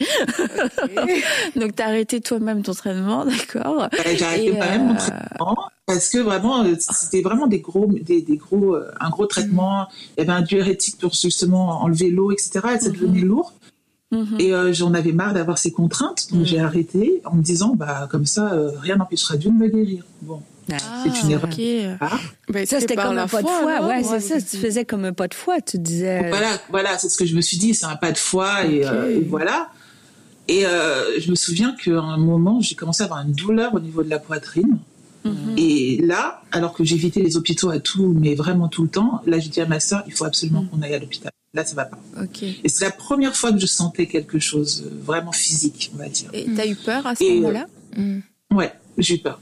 [1.56, 6.10] Donc, tu as arrêté toi-même ton traitement, d'accord J'ai arrêté moi-même mon euh, traitement parce
[6.10, 9.88] que vraiment, euh, c'était vraiment des gros, des, gros, euh, un gros traitement.
[10.18, 12.60] Il y avait un diurétique pour justement enlever l'eau, etc.
[12.76, 13.28] Et ça devenait mhm.
[13.28, 13.54] lourd.
[14.12, 14.40] Mhm.
[14.40, 16.66] Et j'en avais marre d'avoir ces contraintes, donc j'ai mhm.
[16.66, 20.04] arrêté en me disant, bah comme ça, rien n'empêchera Dieu de me guérir.
[20.22, 20.42] Bon,
[20.74, 21.50] ah, c'est une erreur.
[22.02, 22.20] Ah.
[22.50, 23.88] Ben, ça, c'était comme un pas de foi.
[23.88, 24.42] Ouais, c'est ça.
[24.42, 26.30] Tu faisais comme un pas de foi, tu disais.
[26.30, 27.74] Voilà, voilà, c'est ce que je me suis dit.
[27.74, 29.70] C'est un pas de foi et, euh, voilà.
[30.48, 33.80] Et euh, je me souviens qu'à un moment, j'ai commencé à avoir une douleur au
[33.80, 34.80] niveau de la poitrine.
[35.26, 35.56] Mhm.
[35.58, 39.40] Et là, alors que j'évitais les hôpitaux à tout, mais vraiment tout le temps, là,
[39.40, 40.70] j'ai dit à ma soeur, il faut absolument mhm.
[40.70, 41.32] qu'on aille à l'hôpital.
[41.54, 42.00] Là, ça va pas.
[42.64, 46.08] Et c'est la première fois que je sentais quelque chose euh, vraiment physique, on va
[46.08, 46.30] dire.
[46.34, 47.68] Et t'as eu peur à ce moment-là?
[48.52, 49.40] Ouais, j'ai eu peur.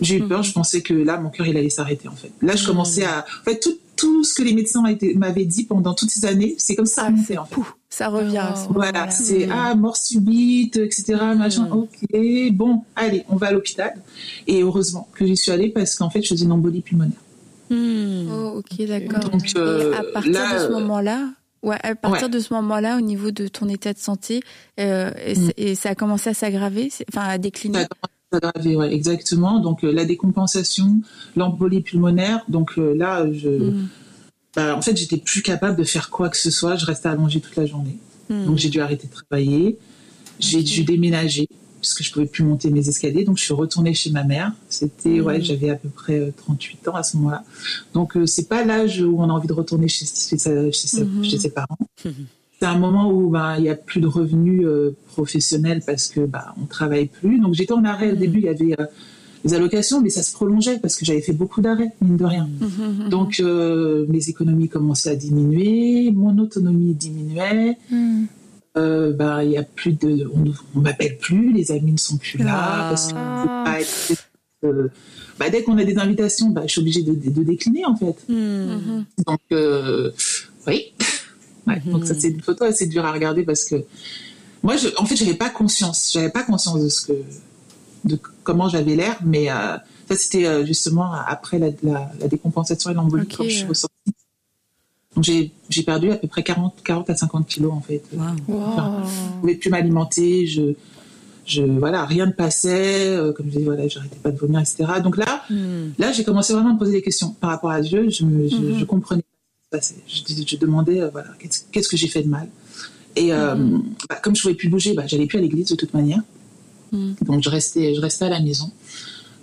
[0.00, 2.32] J'ai eu peur, je pensais que là, mon cœur, il allait s'arrêter, en fait.
[2.42, 3.24] Là, je commençais à.
[3.40, 4.82] En fait, tout, tout ce que les médecins
[5.16, 7.38] m'avaient dit pendant toutes ces années, c'est comme ça ah, en fait.
[7.88, 8.38] ça revient.
[8.38, 11.14] à ce voilà, c'est ah, mort subite, etc.
[11.36, 11.68] Machin.
[11.70, 12.08] Ok,
[12.52, 13.94] bon, allez, on va à l'hôpital.
[14.46, 17.18] Et heureusement que j'y suis allée parce qu'en fait, je faisais une embolie pulmonaire.
[17.70, 19.30] Oh, ok, d'accord.
[19.30, 21.30] Donc, euh, à partir de ce moment-là,
[21.62, 24.42] Ouais, à partir de ce moment-là, au niveau de ton état de santé,
[24.78, 25.10] euh,
[25.56, 25.74] et, mm.
[25.74, 27.86] ça a commencé à s'aggraver, enfin à décliner?
[28.90, 29.60] Exactement.
[29.60, 31.00] Donc euh, la décompensation,
[31.36, 32.44] l'embolie pulmonaire.
[32.48, 33.88] Donc euh, là, je, hmm.
[34.56, 36.76] bah, en fait, j'étais plus capable de faire quoi que ce soit.
[36.76, 37.98] Je restais allongée toute la journée.
[38.28, 38.46] Hmm.
[38.46, 39.78] Donc j'ai dû arrêter de travailler.
[40.38, 41.48] J'ai dû déménager
[41.80, 43.24] parce que je pouvais plus monter mes escaliers.
[43.24, 44.52] Donc je suis retournée chez ma mère.
[44.68, 45.44] C'était ouais, hmm.
[45.44, 47.44] j'avais à peu près 38 euh, ans à ce moment-là.
[47.92, 51.78] Donc c'est pas l'âge où on a envie de retourner chez, chez, chez ses parents
[52.60, 56.20] c'est un moment où bah, il n'y a plus de revenus euh, professionnels parce que
[56.20, 57.38] bah, on travaille plus.
[57.38, 58.18] Donc j'étais en arrêt au mm.
[58.18, 58.86] début, il y avait euh,
[59.44, 62.48] des allocations, mais ça se prolongeait parce que j'avais fait beaucoup d'arrêts, mine de rien.
[62.60, 67.76] Mm, mm, Donc euh, mes économies commençaient à diminuer, mon autonomie diminuait.
[68.74, 70.30] bah il y a plus de,
[70.74, 73.78] on, m'appelle plus, les amis ne sont plus là ah.
[75.38, 78.16] bah, dès qu'on a des invitations, bah, je suis obligée de, de décliner en fait.
[79.26, 79.40] Donc
[80.66, 80.94] oui.
[81.86, 83.84] Donc ça c'est une photo assez dure à regarder parce que
[84.64, 87.12] moi, je, en fait, j'avais pas conscience, j'avais pas conscience de ce que,
[88.04, 89.76] de comment j'avais l'air, mais euh,
[90.08, 93.94] ça c'était euh, justement après la, la, décompensation et l'embolie quand je suis ressortie.
[95.14, 98.02] Donc j'ai perdu à peu près 40, 40 à 50 kilos en fait.
[98.14, 98.24] Wow.
[98.48, 100.72] je pouvais plus m'alimenter, je,
[101.44, 104.84] je voilà rien ne passait, euh, comme je dis voilà j'arrêtais pas de vomir etc.
[105.02, 105.92] Donc là, hmm.
[105.98, 108.08] là j'ai commencé vraiment à me poser des questions par rapport à Dieu.
[108.08, 108.78] Je, je, mm-hmm.
[108.78, 109.22] je comprenais
[109.76, 109.96] passait.
[110.06, 111.28] Je, je demandais, voilà,
[111.72, 112.48] qu'est-ce que j'ai fait de mal
[113.16, 113.82] Et mm-hmm.
[114.08, 116.20] bah, comme je pouvais plus bouger, bah, j'allais plus à l'église de toute manière.
[116.92, 117.12] Mm.
[117.22, 118.70] Donc je restais, je restais à la maison,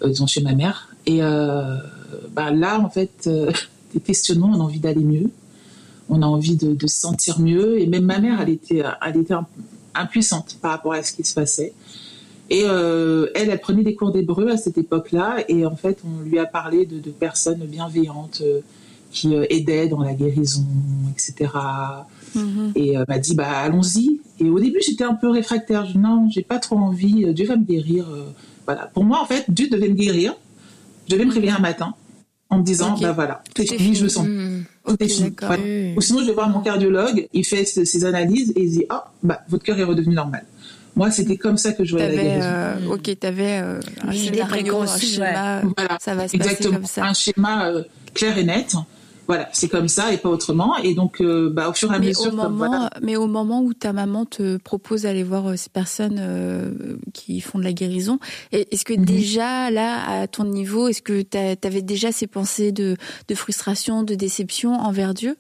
[0.06, 0.90] disons chez ma mère.
[1.06, 3.30] Et bah, là, en fait,
[3.94, 5.30] des questionnements, on a envie d'aller mieux
[6.12, 7.80] on a envie de, se sentir mieux.
[7.80, 9.34] Et même ma mère, elle était, elle était
[9.96, 11.74] impuissante par rapport à ce qui se passait.
[12.50, 15.38] Et euh, elle, elle prenait des cours d'hébreu à cette époque-là.
[15.48, 18.60] Et en fait, on lui a parlé de, personnes bienveillantes euh,
[19.12, 20.66] qui euh, aidaient dans la guérison,
[21.12, 21.52] etc.
[22.76, 24.22] Et elle m'a dit, bah, allons-y.
[24.40, 25.86] Et au début, j'étais un peu réfractaire.
[25.86, 27.34] Je dis, non, j'ai pas trop envie.
[27.34, 28.08] Dieu va me guérir.
[28.66, 28.90] voilà.
[28.94, 30.34] Pour moi, en fait, Dieu devait me guérir.
[31.08, 31.94] Je devais me réveiller un matin
[32.52, 34.28] en me disant, bah voilà, tout est fini, je me sens.
[34.28, 34.64] Mm.
[35.96, 39.12] Ou sinon, je vais voir mon cardiologue, il fait ses analyses et il dit, ah,
[39.24, 40.44] bah, votre cœur est redevenu normal.
[40.96, 42.48] Moi, c'était comme ça que je voyais la guérison.
[42.48, 46.82] Euh, ok, tu avais euh, un, scénario, un schéma, voilà, ça va se exactement, passer
[46.82, 47.06] comme ça.
[47.06, 48.76] Un schéma euh, clair et net.
[49.28, 50.78] Voilà, c'est comme ça et pas autrement.
[50.78, 52.34] Et donc, euh, bah, au fur et à mesure.
[53.02, 57.64] Mais au moment où ta maman te propose d'aller voir ces personnes qui font de
[57.64, 58.20] la guérison,
[58.52, 59.06] est-ce que mhm.
[59.06, 64.04] déjà, là, à ton niveau, est-ce que tu avais déjà ces pensées de, de frustration,
[64.04, 65.38] de déception envers Dieu?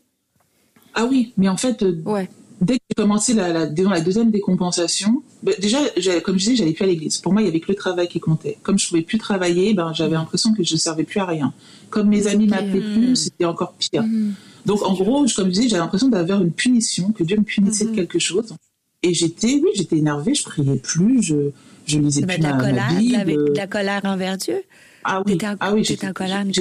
[0.93, 2.29] Ah oui, mais en fait, ouais
[2.61, 5.79] dès que j'ai commencé la, la, la deuxième décompensation, ben, déjà,
[6.23, 7.17] comme je disais, j'allais plus à l'église.
[7.17, 8.57] Pour moi, il y avait que le travail qui comptait.
[8.61, 11.53] Comme je pouvais plus travailler, ben, j'avais l'impression que je ne servais plus à rien.
[11.89, 14.03] Comme mes amis m'appelaient plus, c'était encore pire.
[14.03, 14.33] Mm.
[14.65, 17.85] Donc, en gros, comme je disais, j'avais l'impression d'avoir une punition, que Dieu me punissait
[17.85, 17.95] de mm-hmm.
[17.95, 18.55] quelque chose.
[19.03, 21.49] Et j'étais, oui, j'étais énervée, je priais plus, je,
[21.87, 22.93] je lisais plus de la, colère,
[23.25, 23.53] Bible.
[23.53, 24.61] De la colère envers Dieu?
[25.03, 26.05] Ah oui, ah oui, j'étais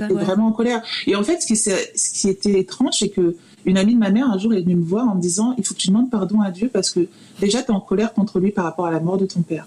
[0.08, 0.82] vraiment en colère.
[1.06, 4.10] Et en fait, ce qui, ce qui était étrange, c'est que une amie de ma
[4.10, 6.10] mère, un jour, est venue me voir en me disant Il faut que tu demandes
[6.10, 7.06] pardon à Dieu parce que
[7.40, 9.66] déjà, tu es en colère contre lui par rapport à la mort de ton père.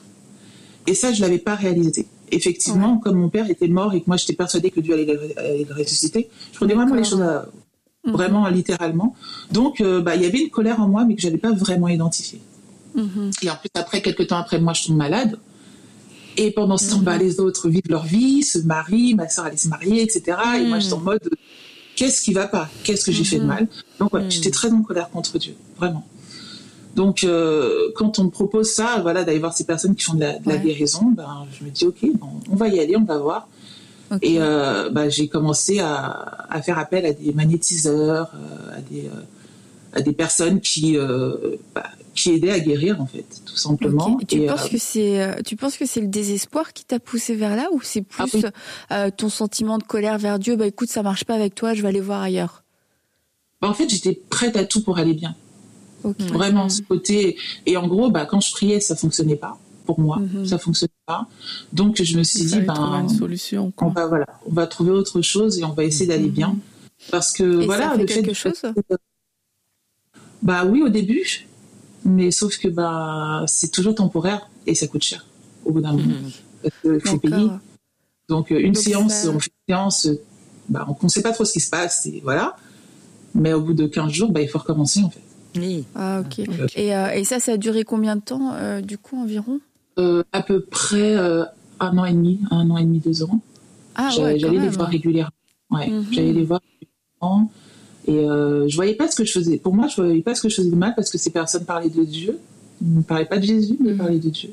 [0.88, 2.08] Et ça, je ne l'avais pas réalisé.
[2.32, 5.74] Effectivement, comme mon père était mort et que moi, j'étais persuadée que Dieu allait le,
[5.74, 7.24] ressusciter, je prenais vraiment les choses
[8.06, 8.14] mhm.
[8.14, 9.16] vraiment littéralement.
[9.52, 11.52] Donc, euh, bah, il y avait une colère en moi, mais que je n'avais pas
[11.52, 12.42] vraiment identifiée.
[12.96, 13.32] Mhm.
[13.44, 15.38] Et en plus, après, quelques temps après, moi, je tombe malade.
[16.36, 17.22] Et pendant ce temps, bah, mhm.
[17.22, 20.38] les autres vivent leur vie, se marient, ma soeur allait se marier, etc.
[20.58, 21.30] Et moi, je suis en mode
[21.96, 22.70] qu'est-ce qui va pas?
[22.84, 23.48] Qu'est-ce que j'ai fait de mhm.
[23.48, 23.68] mal?
[24.00, 24.54] Donc voilà, j'étais mhm.
[24.54, 26.06] très en colère contre Dieu, vraiment.
[26.96, 30.26] Donc euh, quand on me propose ça, voilà, d'aller voir ces personnes qui font de
[30.46, 32.06] la, guérison, ben, je me dis ok,
[32.52, 33.48] on va y aller, on va voir.
[34.22, 39.10] Et euh, bah, j'ai commencé à, faire appel à des magnétiseurs, euh, à des
[39.94, 40.98] à des personnes qui
[41.76, 41.84] bah,
[42.16, 44.20] qui aidaient à guérir en fait, tout simplement.
[44.22, 47.56] Et tu penses que c'est tu penses que c'est le désespoir qui t'a poussé vers
[47.56, 48.46] là ou c'est ah plus
[49.18, 51.88] ton sentiment de colère vers Dieu Bah écoute, ça marche pas avec toi, je vais
[51.88, 52.64] aller voir ailleurs?
[53.62, 55.36] Bah, en fait, j'étais prête à tout pour aller bien.
[56.20, 60.20] Vraiment ce côté et en gros, bah quand je priais, ça fonctionnait pas pour moi,
[60.20, 60.46] mhm.
[60.46, 61.28] ça fonctionnait pas.
[61.72, 63.72] Donc je me suis dit ben une solution.
[63.78, 66.58] On va voilà, on va trouver autre chose et on va essayer d'aller bien
[67.12, 68.62] parce que voilà ça fait quelque chose?
[70.44, 71.48] Bah oui, au début,
[72.06, 75.26] mais sauf que bah, c'est toujours temporaire et ça coûte cher
[75.66, 76.04] au bout d'un moment.
[76.04, 76.32] Mhm.
[76.62, 77.48] Parce qu'il faut payer.
[78.30, 80.08] Donc, euh, une séance, on fait une séance,
[80.70, 82.56] bah, on ne sait pas trop ce qui se passe, et voilà.
[83.36, 85.22] Mais au bout de 15 jours, bah, il faut recommencer en fait.
[85.56, 85.86] Oui.
[85.96, 86.40] Ah, ok.
[86.76, 89.60] Et, euh, et, ça, ça a duré combien de temps, euh, du coup, environ?
[90.32, 93.40] À peu près un an et demi, un an et demi, deux ans.
[93.96, 95.32] Ah, ouais, J'allais les voir régulièrement.
[95.70, 96.08] Ouais, mhm.
[96.12, 97.52] J'allais les voir régulièrement.
[98.08, 99.58] Et euh, je voyais pas ce que je faisais.
[99.58, 101.66] Pour moi, je voyais pas ce que je faisais de mal parce que ces personnes
[101.66, 102.38] parlaient de Dieu.
[102.82, 103.98] Ils ne parlaient pas de Jésus, mais ils mhm.
[103.98, 104.50] parlaient de Dieu.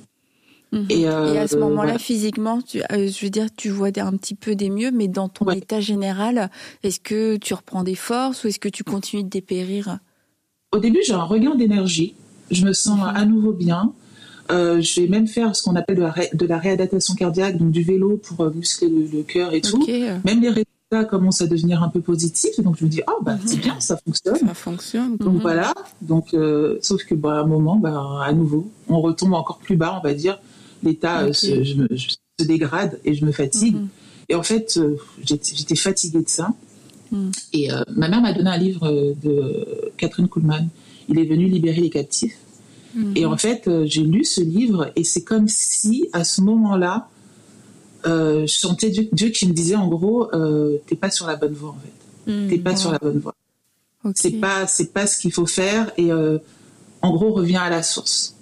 [0.73, 0.87] Mhm.
[0.89, 4.17] Et, euh, et, à ce moment-là, physiquement, tu, euh, je veux dire, tu vois un
[4.17, 6.51] petit peu des mieux, mais dans ton état général,
[6.85, 9.99] est-ce que tu reprends des forces ou est-ce que tu continues de dépérir?
[10.73, 12.15] Au début, j'ai un regain d'énergie.
[12.53, 13.17] Je me sens mhm.
[13.17, 13.93] à nouveau bien.
[14.53, 17.71] Euh, je vais même faire ce qu'on appelle de la, de la, réadaptation cardiaque, donc
[17.71, 19.85] du vélo pour euh, muscler le, le cœur et tout.
[20.25, 20.65] Même les
[21.09, 22.59] commence à devenir un peu positif.
[22.61, 23.62] Donc je me dis, oh, bah, c'est mhm.
[23.62, 24.38] bien, ça fonctionne.
[24.38, 25.16] Ça fonctionne.
[25.16, 25.40] Donc mhm.
[25.40, 25.72] voilà.
[26.03, 29.76] Donc, euh, sauf que, bah, à un moment, bah, à nouveau, on retombe encore plus
[29.76, 30.40] bas, on va dire.
[30.83, 31.55] L'état euh, se,
[32.44, 33.76] dégrade et je me fatigue.
[33.76, 33.88] Mhm.
[34.31, 36.50] Et en fait, euh, j'étais fatiguée de ça.
[37.53, 38.88] Et ma mère m'a donné un livre
[39.20, 40.68] de Catherine Kuhlman.
[41.09, 42.38] Il est venu libérer les captifs.
[43.16, 47.09] Et en fait, j'ai lu ce livre et c'est comme si, à ce moment-là,
[48.07, 51.53] euh, je sentais Dieu, qui me disait en gros, euh, t'es pas sur la bonne
[51.53, 52.31] voie en fait.
[52.33, 53.35] Hmm, t'es pas sur la bonne voie.
[54.15, 56.39] C'est pas, c'est pas ce qu'il faut faire et euh,
[57.03, 58.37] en gros reviens à la source.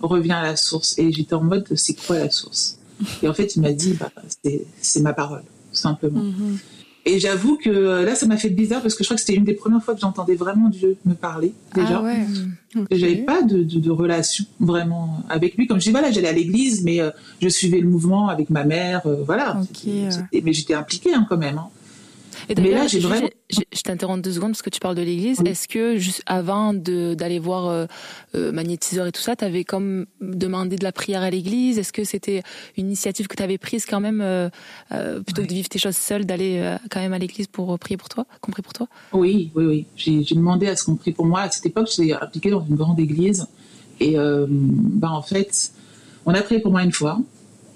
[0.00, 0.98] Reviens à la source.
[0.98, 2.78] Et j'étais en mode, c'est quoi la source?
[3.22, 4.10] Et en fait, il m'a dit, bah,
[4.80, 6.22] c'est ma parole, simplement.
[6.22, 6.58] Mhm.
[7.04, 9.34] Et j'avoue que euh, là, ça m'a fait bizarre parce que je crois que c'était
[9.34, 11.98] une des premières fois que j'entendais vraiment Dieu me parler déjà.
[11.98, 12.26] Ah ouais.
[12.90, 15.66] J'avais pas de, de, relation vraiment avec lui.
[15.66, 18.64] Comme je dis, voilà, j'allais à l'église, mais euh, je suivais le mouvement avec ma
[18.64, 19.60] mère, euh, voilà.
[20.32, 21.58] mais j'étais impliquée hein, quand même.
[21.58, 21.68] Hein.
[22.56, 23.28] Mais là, j'ai vraiment.
[23.50, 25.40] Je, t'interromps deux secondes parce que tu parles de l'église.
[25.44, 27.86] Est-ce que, juste avant d'aller voir euh,
[28.34, 31.78] euh, magnétiseur et tout ça, tu avais comme demandé de la prière à l'église?
[31.78, 32.42] Est-ce que c'était
[32.76, 34.50] une initiative que tu avais prise quand même, euh,
[35.24, 38.08] plutôt que de vivre tes choses seule, d'aller quand même à l'église pour prier pour
[38.08, 38.88] toi, qu'on prie pour toi?
[39.12, 39.86] Oui, oui, oui.
[39.96, 41.42] J'ai demandé à ce qu'on prie pour moi.
[41.42, 43.46] À cette époque, j'étais impliquée dans une grande église.
[44.00, 45.72] Et bah, en fait,
[46.26, 47.18] on a prié pour moi une fois,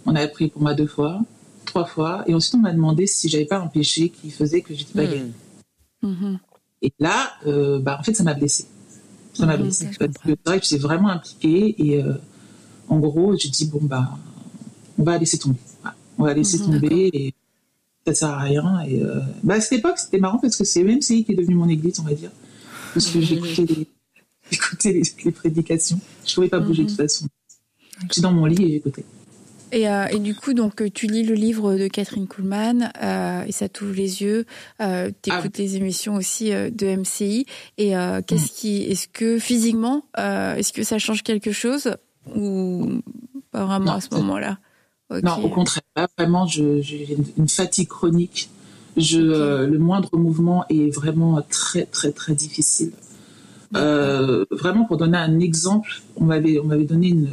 [0.06, 1.20] on a prié pour moi deux fois,
[1.64, 4.74] trois fois, et ensuite on m'a demandé si j'avais pas un péché qui faisait que
[4.74, 5.10] j'étais pas hmm.
[5.10, 5.32] guérie.
[6.02, 6.38] Mm-hmm.
[6.82, 8.66] Et là, euh, bah, en fait, ça m'a blessée.
[9.34, 9.62] Ça m'a mm-hmm.
[9.62, 9.90] blessée.
[9.98, 12.14] Parce que c'est j'étais vraiment impliquée et euh,
[12.88, 14.18] en gros, j'ai dit, bon, bah,
[14.98, 15.60] on va laisser tomber.
[16.18, 16.80] On va laisser mm-hmm.
[16.80, 17.34] tomber et
[18.06, 18.80] ça sert à rien.
[18.86, 21.54] Et euh, bah, à cette époque, c'était marrant parce que c'est même qui est devenu
[21.54, 22.30] mon église, on va dire.
[22.92, 23.64] Parce que j'écoutais
[24.92, 26.00] les, les, prédications.
[26.26, 27.26] Je ne pouvais pas bouger de toute façon.
[28.02, 29.04] J'étais dans mon lit et j'écoutais.
[29.72, 33.52] Et, euh, et, du coup, donc, tu lis le livre de Catherine Kuhlmann euh, et
[33.52, 34.44] ça t'ouvre les yeux.
[34.82, 37.46] Euh, tu écoutes ah les émissions aussi euh, de MCI.
[37.78, 38.54] Et euh, qu'est-ce mm.
[38.54, 41.96] qui, est-ce que physiquement, est-ce que ça change quelque chose
[42.36, 43.00] ou
[43.50, 44.58] pas vraiment à ce moment-là?
[45.22, 45.82] Non, au contraire.
[46.18, 48.50] vraiment, j'ai une fatigue chronique.
[48.98, 52.92] Je, le moindre mouvement est vraiment très, très, très difficile.
[53.72, 57.30] vraiment, pour donner un exemple, on m'avait, on m'avait donné une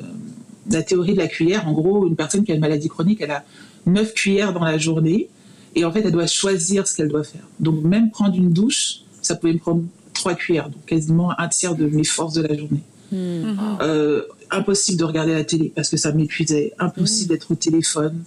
[0.76, 1.68] la théorie de la cuillère.
[1.68, 3.44] En gros, une personne qui a une maladie chronique, elle a
[3.86, 5.30] 9 cuillères dans la journée
[5.76, 7.48] et en fait, elle doit choisir ce qu'elle doit faire.
[7.60, 11.76] Donc, même prendre une douche, ça pouvait me prendre 3 cuillères, donc quasiment un tiers
[11.76, 12.82] de mes forces de la journée.
[13.12, 13.56] Hmm.
[13.82, 16.74] Euh, impossible de regarder la télé parce que ça m'épuisait.
[16.80, 17.34] Impossible hmm.
[17.34, 18.24] d'être au téléphone.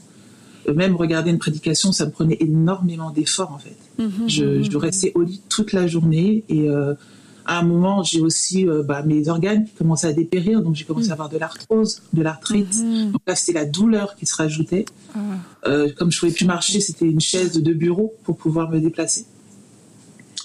[0.68, 3.76] Euh, même regarder une prédication, ça me prenait énormément d'efforts en fait.
[3.98, 4.28] Hmm.
[4.28, 6.94] Je, je, restais au lit toute la journée et euh,
[7.44, 10.84] à un moment, j'ai aussi euh, bah, mes organes qui commençaient à dépérir, donc j'ai
[10.84, 12.74] commencé à avoir de l'arthrose, de l'arthrite.
[12.78, 13.12] Mhm.
[13.12, 14.84] Donc là, c'était la douleur qui se rajoutait.
[15.14, 15.18] Ah.
[15.66, 18.80] Euh, comme je ne pouvais plus marcher, c'était une chaise de bureau pour pouvoir me
[18.80, 19.26] déplacer.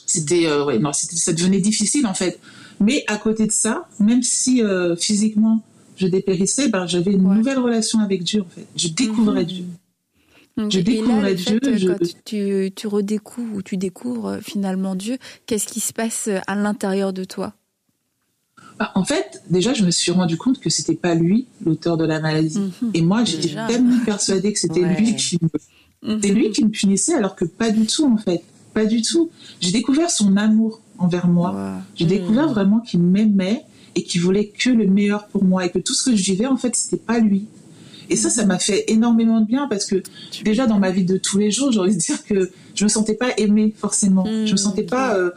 [0.05, 2.39] C'était, euh, ouais, non, ça devenait difficile en fait.
[2.79, 4.61] Mais à côté de ça, même si
[4.99, 5.63] physiquement
[5.95, 8.67] je dépérissais, ben, j'avais une nouvelle relation avec Dieu en fait.
[8.75, 9.47] Je découvrais mhm.
[9.47, 9.65] Dieu
[10.57, 11.59] je découvre Dieu.
[11.61, 16.39] Quand tu, tu redécouvres ou tu découvres euh, finalement Dieu, qu'est-ce qui se passe euh,
[16.47, 17.53] à l'intérieur de toi?
[18.79, 22.05] Bah, En fait, déjà, je me suis rendu compte que c'était pas lui l'auteur de
[22.05, 22.59] la maladie.
[22.59, 22.91] Mhm.
[22.93, 27.35] Et moi, j'étais tellement persuadée que c'était lui qui me, lui qui me punissait, alors
[27.35, 28.43] que pas du tout en fait,
[28.73, 29.29] pas du tout.
[29.61, 31.81] J'ai découvert son amour envers moi.
[31.95, 32.53] J'ai découvert mhm.
[32.53, 33.63] vraiment qu'il m'aimait
[33.95, 36.45] et qu'il voulait que le meilleur pour moi et que tout ce que je vivais
[36.45, 37.47] en fait, c'était pas lui.
[38.09, 40.01] Et ça, ça m'a fait énormément de bien parce que
[40.43, 42.89] déjà dans ma vie de tous les jours, j'ai envie de dire que je me
[42.89, 44.25] sentais pas aimée forcément.
[44.25, 45.31] Je me sentais pas, euh,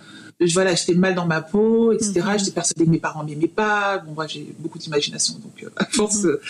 [0.53, 2.13] voilà, j'étais mal dans ma peau, etc.
[2.21, 2.39] Mm-hmm.
[2.39, 3.99] J'étais persuadée que mes parents m'aimaient pas.
[3.99, 6.27] Bon, moi, j'ai beaucoup d'imagination, donc euh, à force, mm-hmm.
[6.27, 6.41] euh,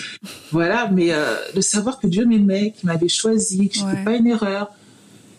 [0.52, 0.90] voilà.
[0.92, 1.12] Mais
[1.54, 4.70] de savoir que Dieu m'aimait, qu'il m'avait choisi, que c'était pas une erreur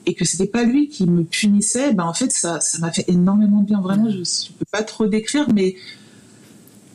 [0.07, 3.05] et que c'était pas lui qui me punissait, ben en fait, ça, ça m'a fait
[3.07, 3.81] énormément de bien.
[3.81, 5.75] Vraiment, je, je peux pas trop décrire, mais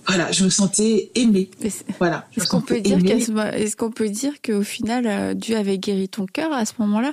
[0.06, 1.50] voilà, je me sentais aimée.
[1.98, 2.26] Voilà.
[2.36, 6.26] Est-ce qu'on peut dire est-ce qu'on peut dire qu'au final euh, Dieu avait guéri ton
[6.26, 7.12] cœur à ce moment-là?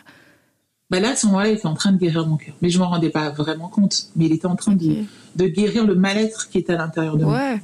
[0.90, 2.54] Bah là, à ce moment-là, il était en train de guérir mon cœur.
[2.62, 4.10] Mais je m'en rendais pas vraiment compte.
[4.16, 4.98] Mais il était en train de,
[5.36, 7.56] de, guérir le mal-être qui était à l'intérieur de moi.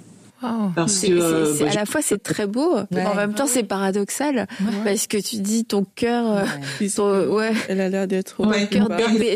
[0.76, 4.48] Parce que euh, bah, à la fois c'est très beau, en même temps c'est paradoxal
[4.84, 6.46] parce que tu dis ton cœur,
[6.80, 8.90] ouais, elle a l'air d'être ton cœur,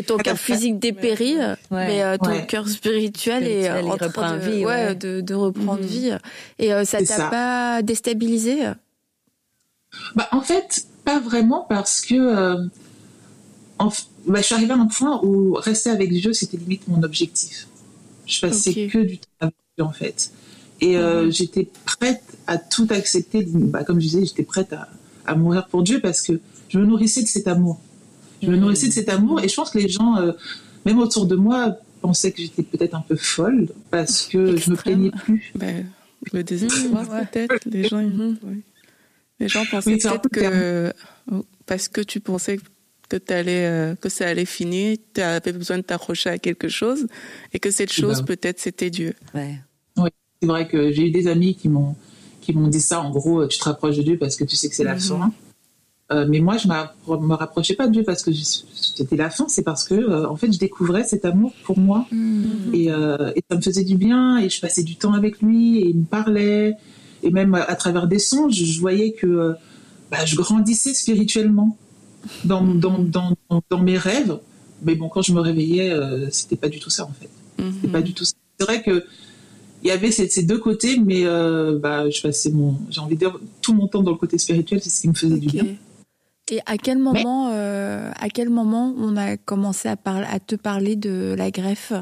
[0.06, 1.36] ton cœur physique dépérit,
[1.70, 4.62] mais euh, ton cœur spirituel est en train de, vie,
[4.96, 5.86] de, de, reprendre mm-hmm.
[5.86, 6.12] vie.
[6.58, 8.60] Et euh, ça t'a pas déstabilisé?
[10.14, 12.56] Bah, en fait, pas vraiment parce que
[13.78, 13.90] en,
[14.26, 17.68] bah, je suis arrivée à un point où rester avec Dieu c'était limite mon objectif.
[18.26, 20.30] Je passais que du temps avec Dieu en fait.
[20.84, 23.46] Et euh, j'étais prête à tout accepter.
[23.48, 24.88] Bah, comme je disais, j'étais prête à,
[25.24, 27.80] à, mourir pour Dieu parce que je me nourrissais de cet amour.
[28.42, 30.32] Je me nourrissais de cet amour et je pense que les gens, euh,
[30.84, 34.76] même autour de moi, pensaient que j'étais peut-être un peu folle parce que je me
[34.76, 35.52] plaignais plus.
[35.54, 35.86] Ben,
[36.34, 37.56] le désespoir peut-être.
[37.64, 38.36] Les gens, mhm.
[39.40, 40.92] les gens pensaient peut-être que
[41.32, 42.58] oh, parce que tu pensais
[43.08, 47.06] que, allais, euh, que ça allait finir, tu avais besoin de t'accrocher à quelque chose
[47.54, 49.14] et que cette chose, peut-être, c'était Dieu.
[49.32, 49.60] Ouais.
[50.44, 51.96] C'est vrai que j'ai eu des amis qui m'ont
[52.42, 53.00] qui m'ont dit ça.
[53.00, 55.00] En gros, tu te rapproches de Dieu parce que tu sais que c'est la mhm.
[55.00, 55.32] fin.
[56.12, 59.46] Euh, mais moi, je ne me rapprochais pas de Dieu parce que c'était la fin.
[59.48, 62.74] C'est parce que, euh, en fait, je découvrais cet amour pour moi mhm.
[62.74, 64.36] euh, et, ça me faisait du bien.
[64.36, 66.74] Et je passais du temps avec lui et il me parlait.
[67.22, 69.54] Et même à, travers des songes, je voyais que
[70.10, 71.78] bah, je grandissais spirituellement
[72.44, 72.80] dans, mhm.
[72.80, 74.38] dans, dans, dans, mes rêves.
[74.82, 75.98] Mais bon, quand je me réveillais,
[76.30, 77.30] c'était pas du tout ça en fait.
[77.72, 78.34] C'était pas du tout ça.
[78.58, 79.04] C'est vrai que
[79.84, 83.20] il y avait ces, deux côtés, mais euh, bah, je passais mon, j'ai envie de
[83.20, 85.66] dire, tout mon temps dans le côté spirituel, c'est ce qui me faisait du bien.
[86.50, 90.56] Et à quel moment, euh, à quel moment on a commencé à, parler, à te
[90.56, 91.92] parler de la greffe?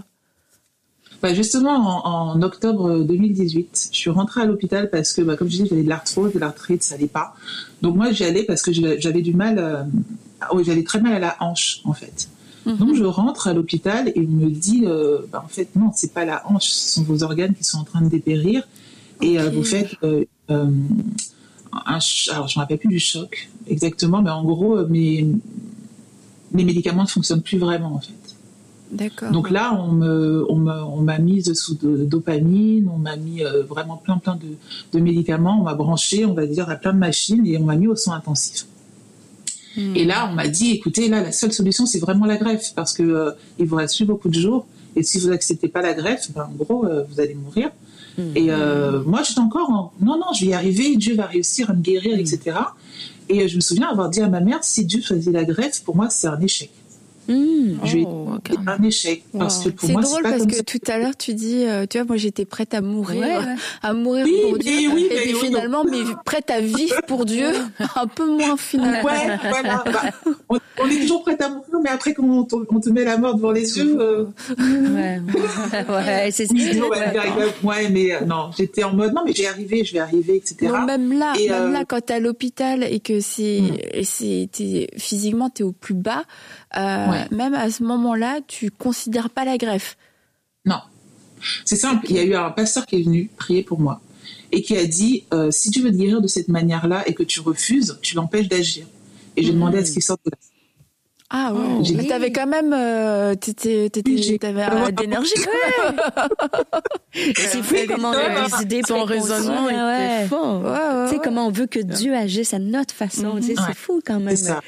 [1.22, 5.52] Bah justement, en, octobre 2018, je suis rentrée à l'hôpital parce que, bah, comme je
[5.52, 7.34] disais, j'avais de l'arthrose, de l'arthrite, ça n'allait pas.
[7.80, 11.36] Donc moi, j'y allais parce que j'avais du mal, euh, j'avais très mal à la
[11.40, 12.28] hanche, en fait.
[12.66, 12.76] Mhm.
[12.76, 16.12] Donc je rentre à l'hôpital et on me dit, euh, bah, en fait, non, c'est
[16.12, 18.66] pas la hanche, ce sont vos organes qui sont en train de dépérir.
[19.20, 19.96] Et euh, vous faites
[20.48, 20.72] un,
[22.30, 25.26] alors je me rappelle plus du choc exactement, mais en gros, mes,
[26.52, 28.12] mes médicaments ne fonctionnent plus vraiment, en fait.
[29.32, 33.96] Donc là, on me, on m'a mise sous de, dopamine, on m'a mis euh, vraiment
[33.96, 34.38] plein, plein
[34.92, 37.76] de, médicaments, on m'a branché, on va dire, à plein de machines et on m'a
[37.76, 38.66] mis au soin intensif.
[39.76, 39.96] Hmm.
[39.96, 42.92] Et là, on m'a dit, écoutez, là, la seule solution, c'est vraiment la greffe parce
[42.92, 44.66] que euh, il vous reste plus beaucoup de jours
[44.96, 47.70] et si vous n'acceptez pas la greffe, ben, en gros, euh, vous allez mourir.
[48.18, 48.36] Hmm.
[48.36, 48.50] Et
[49.06, 51.80] moi, j'étais encore en, non, non, je vais y arriver, Dieu va réussir à me
[51.80, 52.58] guérir, etc.
[53.30, 55.96] Et je me souviens avoir dit à ma mère, si Dieu faisait la greffe, pour
[55.96, 56.70] moi, c'est un échec.
[57.28, 57.78] Mmh.
[58.04, 58.30] Oh,
[58.66, 59.22] un échec.
[59.38, 61.98] Parce que pour moi c'est drôle parce que tout à l'heure tu dis euh, tu
[61.98, 63.46] vois moi j'étais prête à mourir
[63.82, 64.72] à mourir pour Dieu.
[64.72, 67.48] et puis finalement mais prête à vivre pour Dieu
[67.96, 69.08] un peu moins finalement.
[69.08, 69.84] Ouais voilà.
[69.86, 73.36] Bah, on, est toujours prête à mourir mais après quand on, te met la mort
[73.36, 74.24] devant les yeux euh...
[74.58, 75.20] ouais.
[75.88, 76.50] Ouais c'est
[77.62, 80.72] ouais, mais euh, non j'étais en mode non mais j'ai arrivé je vais arriver etc
[80.72, 84.02] non, même là même euh, là quand t'es à l'hôpital et que c'est mmh.
[84.02, 86.24] c'est physiquement t'es au plus bas
[86.76, 89.96] euh, même à ce moment-là, tu considères pas la greffe.
[90.64, 90.80] Non.
[91.64, 92.06] C'est simple.
[92.08, 94.00] Il y a eu un pasteur qui est venu prier pour moi
[94.52, 97.22] et qui a dit euh, si tu veux te guérir de cette manière-là et que
[97.22, 98.86] tu refuses, tu l'empêches d'agir.
[99.36, 100.36] Et j'ai demandé à ce qu'il sorte de là.
[101.34, 101.64] Ah ouais.
[101.78, 103.88] Oh, Mais t'avais quand même, euh, t'étais,
[104.38, 106.00] t'avais un d'énergie quand même.
[107.34, 110.62] c'est fou comment on a des idées Son raisonnement était fort.
[111.08, 113.38] Tu sais comment on veut que Dieu agisse à notre façon.
[113.40, 114.36] C'est fou quand même.
[114.36, 114.60] Ça.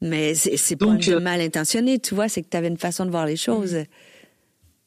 [0.00, 3.10] Mais c'est pas euh, mal intentionné, tu vois, c'est que tu avais une façon de
[3.10, 3.78] voir les choses.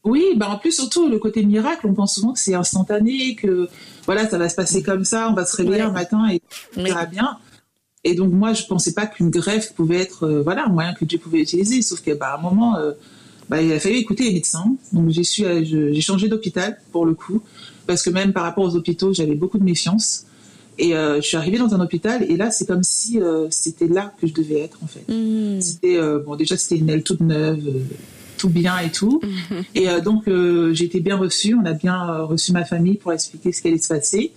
[0.04, 3.68] Oui, bah en plus surtout le côté miracle, on pense souvent que c'est instantané, que
[4.06, 6.80] voilà, ça va se passer comme ça, on va se réveiller un matin et tout
[6.80, 7.38] ira bien.
[8.04, 11.06] Et donc moi, je pensais pas qu'une greffe pouvait être euh, voilà un moyen que
[11.06, 12.94] Dieu pouvait utiliser, sauf qu'à bah, un moment, euh,
[13.48, 14.76] bah, il a fallu écouter les médecins.
[14.92, 17.44] Donc j'ai su, j'ai changé d'hôpital pour le coup,
[17.86, 20.26] parce que même par rapport aux hôpitaux, j'avais beaucoup de méfiance.
[20.78, 23.88] Et euh, je suis arrivée dans un hôpital et là, c'est comme si euh, c'était
[23.88, 25.04] là que je devais être en fait.
[25.08, 25.62] Mm.
[25.62, 27.60] C'était euh, bon, déjà c'était une aile toute neuve,
[28.38, 29.22] tout bien et tout.
[29.76, 31.56] Et donc j'ai été bien reçue.
[31.56, 34.32] On a bien reçu ma famille pour expliquer ce qui allait se passer.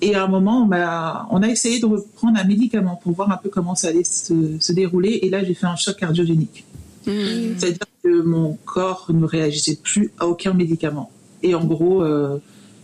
[0.00, 3.30] Et à un moment, on a, on a essayé de reprendre un médicament pour voir
[3.30, 5.20] un peu comment ça allait se, dérouler.
[5.22, 6.64] Et là, j'ai fait un choc cardiogénique.
[7.06, 7.10] Mm.
[7.58, 11.10] C'est-à-dire que mon corps ne réagissait plus à aucun médicament.
[11.42, 12.04] Et en gros,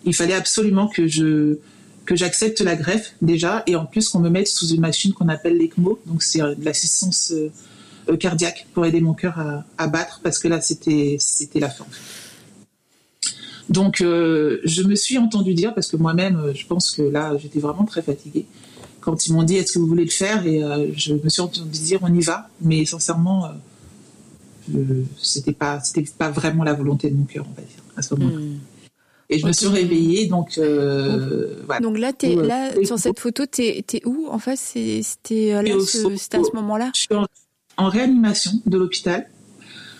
[0.04, 1.58] il fallait absolument que je
[2.08, 5.28] que j'accepte la greffe déjà et en plus qu'on me mette sous une machine qu'on
[5.28, 7.52] appelle l'ECMO, donc c'est euh, de l'assistance euh,
[8.08, 9.38] euh, cardiaque pour aider mon cœur
[9.76, 11.84] à, battre parce que là c'était c'était la fin.
[13.68, 17.84] Donc je me suis entendu dire parce que moi-même je pense que là j'étais vraiment
[17.84, 18.46] très fatiguée
[19.02, 20.46] quand ils m'ont dit est-ce que vous voulez le faire?
[20.46, 20.62] Et
[20.96, 23.50] je me suis entendu dire on y va mais sincèrement
[25.20, 28.14] c'était pas c'était pas vraiment la volonté de mon cœur on va dire à ce
[28.14, 28.38] moment-là.
[28.38, 28.77] Hmm.
[29.30, 31.80] Et je me suis réveillée, donc euh, voilà.
[31.80, 35.84] Donc là, es, là sur cette photo, t'es es où En fait, c'était euh, à
[35.84, 36.90] ce moment-là?
[36.94, 37.08] Je suis
[37.76, 39.28] en, réanimation de l'hôpital.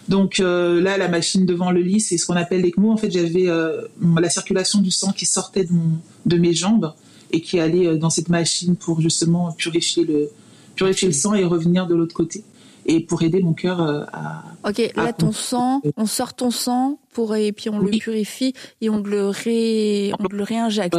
[0.09, 2.91] Donc euh, là, la machine devant le lit, c'est ce qu'on appelle l'ECMO.
[2.91, 3.83] En fait, j'avais euh,
[4.19, 6.95] la circulation du sang qui sortait de, mon, de mes jambes
[7.31, 10.31] et qui allait dans cette machine pour justement purifier le,
[10.75, 12.43] purifier le sang et revenir de l'autre côté
[12.89, 14.43] et pour aider mon cœur euh, à.
[14.69, 18.91] Ok, là ton sang, on sort ton sang pour et puis on le purifie et
[18.91, 20.97] on le ré, on le réinjecte.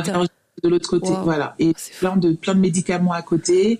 [0.64, 1.56] De l'autre côté, voilà.
[1.60, 3.80] Et plein de plein de médicaments à côté.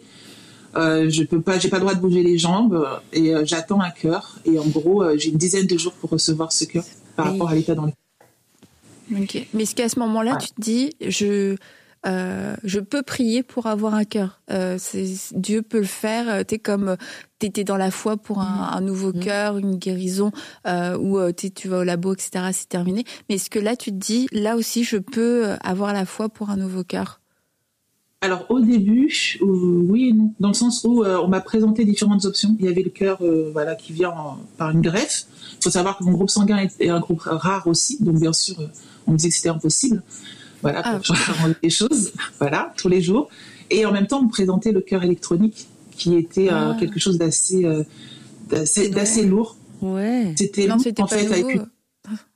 [0.76, 3.82] Euh, je peux pas, j'ai pas le droit de bouger les jambes et euh, j'attends
[3.82, 4.38] un cœur.
[4.46, 6.84] Et en gros, euh, j'ai une dizaine de jours pour recevoir ce cœur
[7.16, 9.24] par rapport à l'état dans lequel.
[9.24, 9.48] Ok.
[9.54, 11.56] Mais est-ce qu'à ce moment-là, tu te dis, je
[12.06, 14.42] euh, je peux prier pour avoir un cœur.
[14.52, 14.78] Euh,
[15.32, 16.30] Dieu peut le faire.
[16.30, 16.96] Euh, t'es comme
[17.40, 18.86] t'étais dans la foi pour un, mm.
[18.86, 19.20] nouveau mm.
[19.20, 20.32] cœur, une guérison,
[20.68, 22.50] euh, ou tu vas au labo, etc.
[22.52, 23.04] C'est terminé.
[23.28, 26.50] Mais est-ce que là, tu te dis, là aussi, je peux avoir la foi pour
[26.50, 27.20] un nouveau cœur?
[28.22, 29.10] Alors au début,
[29.42, 32.54] oui et non, dans le sens où on m'a présenté différentes options.
[32.60, 33.20] Il y avait le cœur,
[33.54, 34.14] voilà, qui vient
[34.58, 35.26] par une greffe.
[35.58, 38.58] Il faut savoir que mon groupe sanguin est, un groupe rare aussi, donc bien sûr,
[39.08, 40.04] on me disait que c'était impossible
[40.62, 41.16] voilà, pour ah.
[41.16, 43.30] changer les choses, voilà, tous les jours.
[43.70, 46.78] Et en même temps, on me présentait le cœur électronique, qui était euh, ah.
[46.80, 47.84] quelque chose d'assez, euh,
[48.50, 49.58] d'assez, lourd.
[49.82, 50.34] Ouais.
[50.38, 51.66] C'était non, c'était en pas fait, nouveau.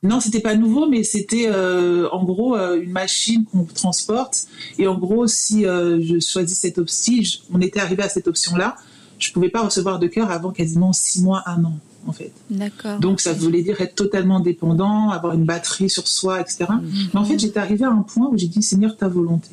[0.02, 4.46] Non, c'était pas nouveau, mais c'était euh, en gros une machine qu'on transporte.
[4.78, 7.22] Et en gros, si je choisis cette option,
[7.52, 8.76] on était arrivé à cette option-là,
[9.18, 12.32] je pouvais pas recevoir de cœur avant quasiment six mois, un an, en fait.
[12.50, 12.98] D'accord.
[13.00, 16.66] Donc ça voulait dire être totalement dépendant, avoir une batterie sur soi, etc.
[17.12, 19.50] Mais en fait, j'étais arrivée à un point où j'ai dit Seigneur, ta volonté.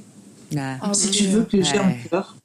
[0.57, 0.77] Ah.
[0.81, 1.13] Ah Si oui.
[1.13, 1.99] tu veux que j'ai un Ouais.
[2.09, 2.35] cœur,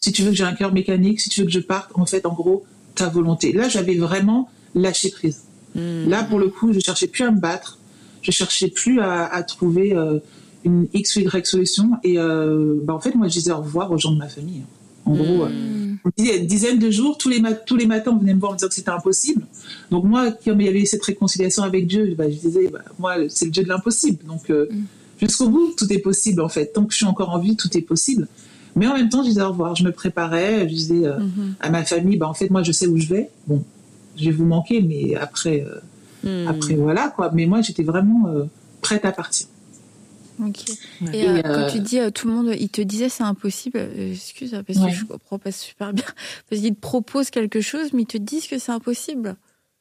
[0.00, 2.06] si tu veux que j'ai un cœur mécanique, si tu veux que je parte, en
[2.06, 2.64] fait, en gros,
[2.94, 3.52] ta volonté.
[3.52, 5.42] Là, j'avais vraiment lâché prise.
[5.74, 6.08] Mm.
[6.08, 7.78] Là, pour le coup, je cherchais plus à me battre,
[8.22, 10.18] je cherchais plus à, à trouver euh,
[10.64, 11.90] une X ou Y solution.
[12.04, 14.62] Et euh, bah, en fait, moi, je disais au revoir aux gens de ma famille.
[15.04, 15.52] En gros, euh, Mm.
[15.52, 15.85] disait
[16.18, 18.58] une dizaine de jours, tous les, tous les matins, on venait me voir en me
[18.58, 19.46] disant que c'était impossible.
[19.90, 23.14] Donc moi, comme il y avait cette réconciliation avec Dieu, bah, je disais, bah, moi,
[23.28, 24.24] c'est le Dieu de l'impossible.
[24.26, 24.68] Donc euh,
[25.20, 26.66] jusqu'au bout, tout est possible en fait.
[26.72, 28.28] Tant que je suis encore en vie, tout est possible.
[28.76, 29.74] Mais en même temps, je disais au revoir.
[29.74, 31.54] Je me préparais, je disais euh, Mhm.
[31.60, 33.30] à ma famille, bah, en fait, moi, je sais où je vais.
[33.46, 33.64] Bon,
[34.16, 35.80] je vais vous manquer, mais après, euh,
[36.24, 36.48] Mm.
[36.48, 37.30] après voilà quoi.
[37.34, 38.26] Mais moi, j'étais vraiment
[38.80, 39.46] prête à partir.
[40.40, 40.64] Ok.
[41.00, 41.16] Ouais.
[41.18, 43.22] Et, euh, Et, quand euh, tu dis euh, tout le monde, il te disait c'est
[43.24, 43.78] impossible.
[43.98, 44.90] excuse, parce Ouais.
[44.90, 46.04] que je comprends pas super bien.
[46.50, 49.36] Parce qu'il te propose quelque chose, mais ils te disent que c'est impossible.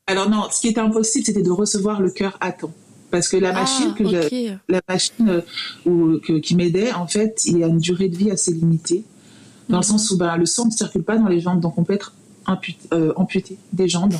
[0.07, 2.73] Alors non, ce qui était impossible, c'était de recevoir le cœur à temps.
[3.11, 4.59] Parce que la machine ah, que j'ai ok.
[4.69, 5.43] la machine
[5.85, 9.03] ou- que- qui m'aidait, en fait, il y a une durée de vie assez limitée,
[9.69, 11.83] dans le sens où ben, le sang ne circule pas dans les jambes, donc on
[11.83, 12.13] peut être
[12.45, 14.13] amputé, euh, amputé des jambes.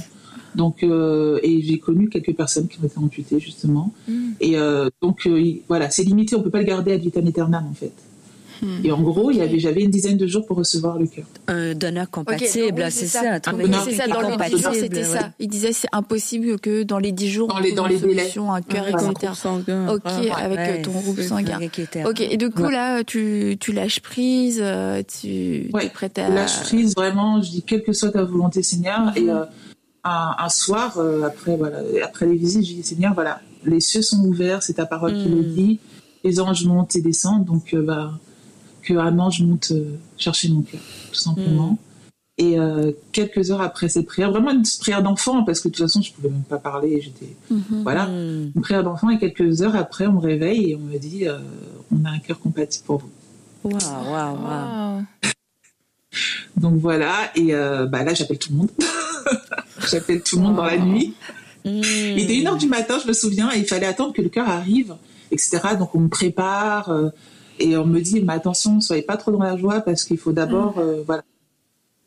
[0.55, 3.93] Donc, euh, et j'ai connu quelques personnes qui ont été amputées justement.
[4.07, 4.13] Mm.
[4.41, 7.25] Et euh, donc euh, il- voilà, c'est limité, on peut pas le garder à vitam
[7.27, 7.91] aeternam en fait.
[8.61, 8.85] Hmm.
[8.85, 11.25] Et en gros, il y avait, j'avais une dizaine de jours pour recevoir le cœur.
[11.47, 13.37] Un donneur compatible, c'est ça.
[13.39, 15.19] donneur C'est ça, dans est les compatible, 10 jours, compatible, c'était ouais.
[15.19, 15.29] ça.
[15.39, 17.99] Il disait c'est impossible que dans les 10 jours, Dans on les- dans une les
[17.99, 18.23] délais.
[18.53, 19.33] un cœur, un etc.
[19.35, 19.89] sanguin.
[19.93, 20.31] Ok, Ouais.
[20.31, 20.81] avec Ouais.
[20.83, 21.59] ton groupe sanguin.
[22.05, 22.71] Ok, et du coup Ouais.
[22.71, 24.63] là, tu, tu lâches prise,
[25.19, 25.87] tu Ouais.
[25.87, 26.29] es prête à.
[26.29, 29.11] Lâche prise, vraiment, je dis quelle que soit ta volonté, Seigneur.
[29.17, 29.43] Et euh,
[30.05, 34.01] un, un soir, euh, après, voilà, après les visites, je dis Seigneur, voilà, les cieux
[34.03, 35.35] sont ouverts, c'est ta parole qui Mm.
[35.35, 35.79] le dit.
[36.23, 38.11] Les anges montent et descendent, donc euh, bah,
[38.83, 40.79] que un ange monte euh, chercher mon cœur,
[41.11, 41.77] tout simplement.
[42.37, 45.85] Et euh, quelques heures après cette prière, vraiment une prière d'enfant, parce que de toute
[45.85, 47.83] façon, je pouvais même pas parler, j'étais Mhm.
[47.83, 48.51] voilà, Mm.
[48.55, 49.09] une prière d'enfant.
[49.09, 51.37] Et quelques heures après, on me réveille et on me dit, euh,
[51.91, 53.09] on a un cœur compatible pour vous.
[53.63, 55.03] Waouh, waouh, waouh.
[56.57, 58.69] Donc voilà, et euh, bah là j'appelle tout le monde.
[59.89, 61.13] j'appelle tout le monde dans la nuit.
[61.65, 61.81] Mm.
[61.83, 64.29] Il était une heure du matin, je me souviens, et il fallait attendre que le
[64.29, 64.95] cœur arrive,
[65.31, 65.59] etc.
[65.79, 67.09] Donc on me prépare euh,
[67.59, 70.31] et on me dit, mais attention, soyez pas trop dans la joie parce qu'il faut
[70.31, 71.23] d'abord, euh, voilà,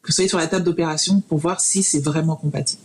[0.02, 2.82] que vous soyez sur la table d'opération pour voir si c'est vraiment compatible.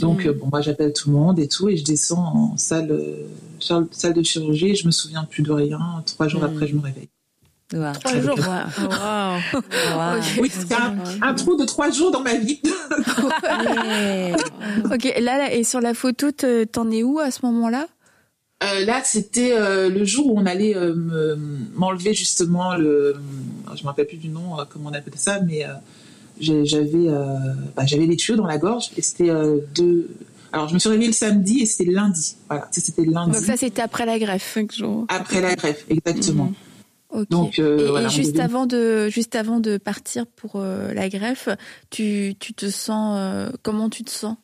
[0.00, 3.00] Donc euh, bon, moi j'appelle tout le monde et tout, et je descends en salle,
[3.60, 4.70] salle de chirurgie.
[4.70, 5.78] Et je me souviens plus de rien.
[6.04, 6.44] Trois jours Mm.
[6.44, 7.08] après, je me réveille.
[7.72, 7.92] Waouh.
[7.94, 8.38] Trois jours.
[8.38, 10.20] Wow.
[10.40, 12.60] Oui, c'est un, un trou de trois jours dans ma vie.
[13.84, 14.32] Ouais.
[14.92, 17.86] Ok, là, là, et sur la photo, te- t'en es où à ce moment-là?
[18.64, 21.38] Euh, là, c'était euh, le jour où on allait euh, me-
[21.76, 23.16] m'enlever justement le.
[23.76, 25.68] Je me rappelle plus du nom, euh, comment on appelait ça, mais euh,
[26.40, 27.36] j'avais euh,
[27.76, 30.08] bah, j'avais les tuyaux dans la gorge et c'était euh, deux.
[30.52, 32.36] Alors, je me suis réveillée le samedi et c'était le lundi.
[32.48, 33.32] Voilà, c'était lundi.
[33.32, 34.54] Donc ça, c'était après la greffe.
[34.54, 35.04] Cinq jours.
[35.08, 36.52] Après la greffe, exactement.
[37.30, 41.48] Donc, euh, et, voilà, juste avant de juste avant de partir pour euh, la greffe,
[41.90, 44.36] tu, tu te sens euh, comment tu te sens?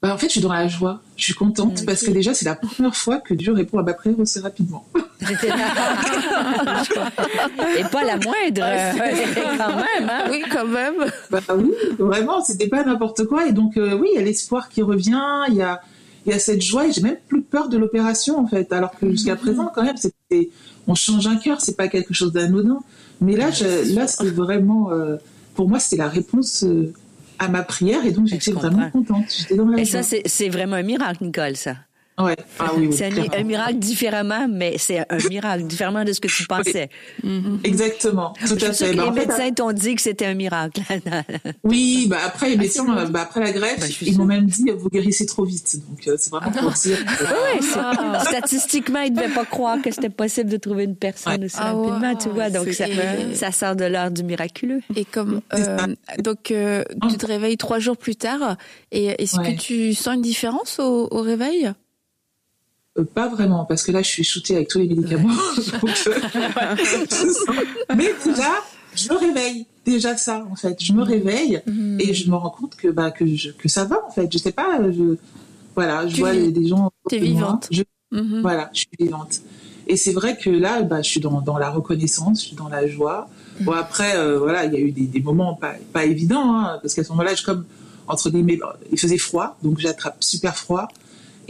[0.00, 1.00] Bah, en fait, je suis dans la joie.
[1.16, 3.94] Je suis contente parce que déjà, c'est la première fois que Dieu répond à ma
[3.94, 4.86] prière aussi rapidement.
[7.76, 8.64] Et pas la moindre.
[9.58, 10.28] quand même, hein?
[10.30, 11.04] Oui, quand même.
[11.30, 13.48] Bah oui, vraiment, c'était pas n'importe quoi.
[13.48, 15.80] Et donc, euh, oui, il y a l'espoir qui revient, il y a,
[16.26, 18.72] il y a cette joie, et j'ai même plus peur de l'opération, en fait.
[18.72, 20.50] Alors que jusqu'à présent, quand même, c'était,
[20.86, 22.80] on change un cœur, c'est pas quelque chose d'anodin.
[23.20, 25.16] Mais là, je, là, c'était vraiment, euh,
[25.54, 26.92] pour moi, c'était la réponse euh,
[27.38, 29.46] à ma prière, et donc j'étais vraiment contente.
[29.56, 30.02] Dans la Et joie.
[30.02, 31.76] ça, c'est c'est vraiment un miracle, Nicole, ça.
[32.20, 32.36] Ouais.
[32.58, 33.06] Ah oui, oui, C'est
[33.36, 36.88] un, miracle différemment, mais c'est un miracle différemment de ce que tu pensais.
[37.64, 38.90] Exactement, tout Je à fait.
[38.90, 40.80] que Bah, les en fait, médecins t'ont dit que c'était un miracle.
[41.64, 44.46] Oui, bah après, les médecins, euh, bah après la greffe, Bah, suis ils m'ont même
[44.46, 45.76] dit vous guérissez trop vite.
[45.88, 46.98] Donc euh, c'est vraiment pour dire.
[47.04, 50.96] que- Oui, c'est- statistiquement, ils ne devaient pas croire que c'était possible de trouver une
[50.96, 51.44] personne Ouais.
[51.46, 52.50] aussi Ah rapidement, ouais, tu vois.
[52.50, 54.80] Donc, ça, et- ça sort de l'heure du miraculeux.
[54.96, 55.76] Et comme euh,
[56.20, 58.56] donc euh, tu te réveilles trois jours plus tard,
[58.92, 59.54] et est-ce Ouais.
[59.54, 61.70] que tu sens une différence au, au réveil?
[62.98, 65.28] Euh, pas vraiment, parce que là, je suis shootée avec tous les médicaments.
[65.82, 66.14] Donc, euh,
[67.96, 68.50] Mais déjà,
[68.94, 69.66] je me réveille.
[69.84, 70.76] Déjà ça, en fait.
[70.82, 71.62] Je me réveille
[71.98, 74.28] et je me rends compte que, bah, que, je- que ça va, en fait.
[74.30, 75.16] Je sais pas, je,
[75.74, 76.90] voilà, je Tu vois les- des gens.
[77.08, 77.68] t'es vivante.
[77.70, 78.40] Je- Mhm.
[78.40, 79.40] Voilà, je suis vivante.
[79.86, 82.68] Et c'est vrai que là, bah, je suis dans, dans la reconnaissance, je suis dans
[82.68, 83.28] la joie.
[83.60, 86.78] Bon, après, euh, voilà, il y a eu des, des moments pas, pas évidents, hein,
[86.82, 87.64] parce qu'à ce moment-là, je, comme,
[88.06, 88.58] entre guillemets,
[88.92, 90.88] il faisait froid, donc j'attrape super froid.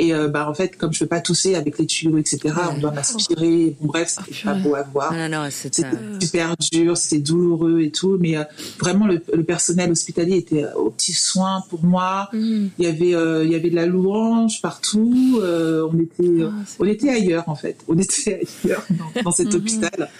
[0.00, 2.78] Et euh, bah en fait, comme je peux pas tousser avec les tuyaux, etc., on
[2.78, 3.76] doit m'aspirer.
[3.80, 5.12] Bon, bref, c'était Ah, pas beau à voir.
[5.12, 5.82] Non, non, C'était
[6.20, 8.44] super dur, c'était douloureux et tout, mais euh,
[8.78, 12.28] vraiment le, le personnel hospitalier était euh, aux petits soins pour moi.
[12.32, 12.70] Mhm.
[12.78, 15.40] Il y avait, euh, il y avait de la louange partout.
[15.42, 17.76] on était, Ah, on était ailleurs en fait.
[17.88, 19.54] On était ailleurs dans, dans cet Mhm.
[19.56, 20.10] hôpital.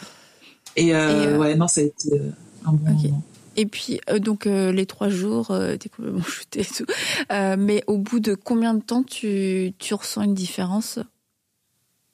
[0.76, 0.93] Et, Et,
[1.37, 2.20] ouais, non, ça a été
[2.66, 3.22] un bon moment.
[3.61, 6.86] Et puis, euh, donc, euh, les trois jours, euh, t'es complètement shooté et tout.
[7.32, 11.00] Euh, mais au bout de combien de temps tu, tu ressens une différence?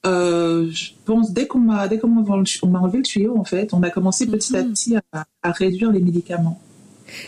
[0.07, 3.05] Euh, je pense dès qu'on m'a dès qu'on m'a enlevé, le- on m'a enlevé le
[3.05, 4.73] tuyau en fait, on a commencé petit à Mhm.
[4.73, 6.61] petit à, à réduire les médicaments.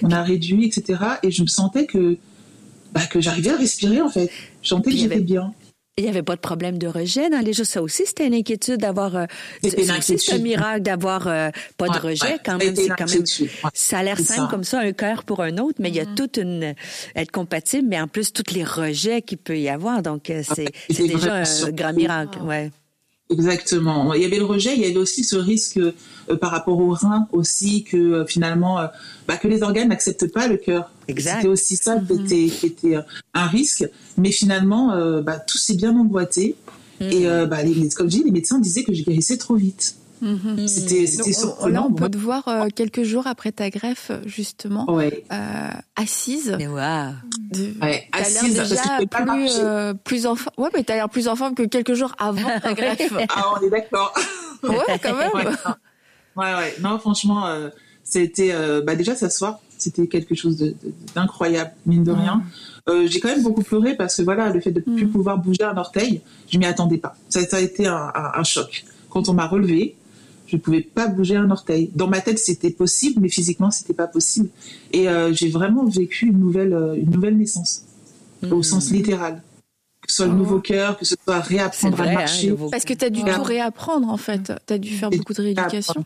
[0.02, 1.02] On a réduit etc.
[1.22, 2.18] Et je me sentais que
[2.92, 4.30] bah, que j'arrivais à respirer en fait.
[4.62, 5.54] Je sentais que j'étais bien.
[5.98, 7.64] Il n'y avait pas de problème de rejet dans les jours.
[7.64, 9.16] Ça aussi, c'était une inquiétude d'avoir.
[9.16, 9.24] euh,
[9.62, 12.38] c'est un miracle d'avoir euh, pas de rejet ouais.
[12.44, 12.68] quand même.
[12.68, 13.14] été C'est une quand même.
[13.22, 13.70] inquiétude, ouais.
[13.72, 14.48] Ça a l'air simple ça.
[14.50, 16.74] comme ça, un cœur pour un autre, mais il y a toute une
[17.14, 20.02] être compatible, mais en plus toutes les rejets qu'il peut y avoir.
[20.02, 22.40] Donc euh, c'est déjà un grand miracle.
[22.42, 22.70] Ouais.
[23.30, 24.12] Exactement.
[24.12, 25.80] Il y avait le rejet, il y avait aussi ce risque
[26.42, 28.86] par rapport au rein aussi que finalement
[29.26, 30.90] bah, que les organes n'acceptent pas le cœur.
[31.08, 33.02] C'était aussi ça qui était, qui était euh,
[33.34, 33.88] un risque,
[34.18, 36.56] mais finalement euh, bah, tout s'est bien emboîté.
[37.00, 37.04] Mm.
[37.04, 39.96] Et euh, bah, les, comme je dis, les médecins disaient que je guérissais trop vite.
[40.22, 40.66] Mhm.
[40.66, 41.04] C'était
[41.60, 46.54] on- on peut te voir euh, quelques jours après ta greffe, justement, Ouais, euh, assise.
[46.56, 47.12] Mais wow.
[47.50, 47.74] De...
[47.82, 49.54] ouais, assise l'air parce que je déjà pas plus, marcher.
[49.60, 50.54] euh, plus en forme.
[50.56, 53.12] Ouais, mais t'as l'air plus en forme que quelques jours avant ta greffe.
[53.28, 54.14] Ah, on est d'accord.
[54.62, 55.30] ouais, quand même.
[55.34, 55.50] ouais, non.
[56.42, 56.74] ouais, ouais.
[56.80, 57.68] Non, franchement, euh,
[58.02, 60.56] c'était euh, bah, déjà s'asseoir, c'était quelque chose
[61.14, 62.42] d'incroyable, mine de rien.
[62.88, 65.10] Euh, j'ai quand même beaucoup pleuré parce que voilà, le fait de plus Mm.
[65.10, 67.16] pouvoir bouger un orteil, je m'y attendais pas.
[67.28, 68.84] Ça, ça a été un, un- un choc.
[69.10, 69.96] Quand on m'a relevé,
[70.46, 71.90] je pouvais pas bouger un orteil.
[71.94, 74.48] Dans ma tête, c'était possible, mais physiquement, c'était pas possible.
[74.92, 77.82] Et euh, j'ai vraiment vécu une nouvelle, euh, une nouvelle naissance,
[78.50, 79.42] au sens littéral.
[80.02, 80.36] Que ce soit le Oh.
[80.36, 82.08] nouveau cœur, que ce soit réapprendre vrai.
[82.08, 82.54] à hein, marcher.
[82.70, 83.34] Parce que t'as dû Ouais.
[83.34, 84.52] tout réapprendre, en fait.
[84.66, 86.04] T'as dû faire beaucoup de rééducation.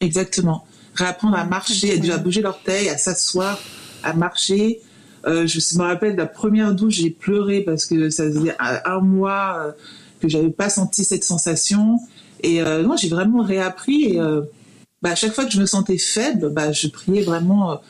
[0.00, 0.66] Exactement.
[0.94, 3.58] Réapprendre à marcher, à bouger l'orteil, à s'asseoir,
[4.02, 4.80] à marcher.
[5.26, 9.00] Euh, je me rappelle de la première douche, j'ai pleuré parce que ça faisait un,
[9.00, 9.72] mois euh,
[10.20, 11.98] que j'avais pas senti cette sensation.
[12.42, 14.04] Et euh, non, j'ai vraiment réappris.
[14.04, 14.42] Et euh,
[15.02, 17.80] bah, à chaque fois que je me sentais faible, bah, je priais vraiment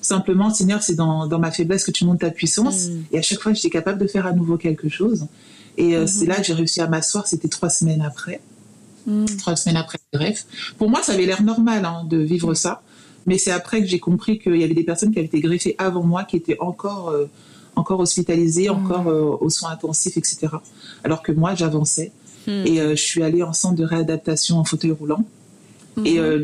[0.00, 2.86] simplement, Seigneur, c'est dans, dans ma faiblesse que tu montes ta puissance.
[2.86, 3.02] Mm.
[3.12, 5.26] Et à chaque fois, j'étais capable de faire à nouveau quelque chose.
[5.76, 7.26] Et euh, c'est là que j'ai réussi à m'asseoir.
[7.26, 8.40] C'était trois semaines après.
[9.38, 10.46] Trois semaines après la greffe.
[10.78, 12.82] Pour moi, ça avait l'air normal hein, de vivre ça,
[13.26, 15.74] mais c'est après que j'ai compris qu'il y avait des personnes qui avaient été greffées
[15.78, 17.26] avant moi, qui étaient encore, euh,
[17.76, 20.48] encore hospitalisées, encore euh, aux soins intensifs, etc.
[21.04, 22.12] Alors que moi, j'avançais.
[22.46, 22.64] Hmm.
[22.66, 25.24] Et euh, je suis allée en centre de réadaptation en fauteuil roulant.
[26.04, 26.36] Et le,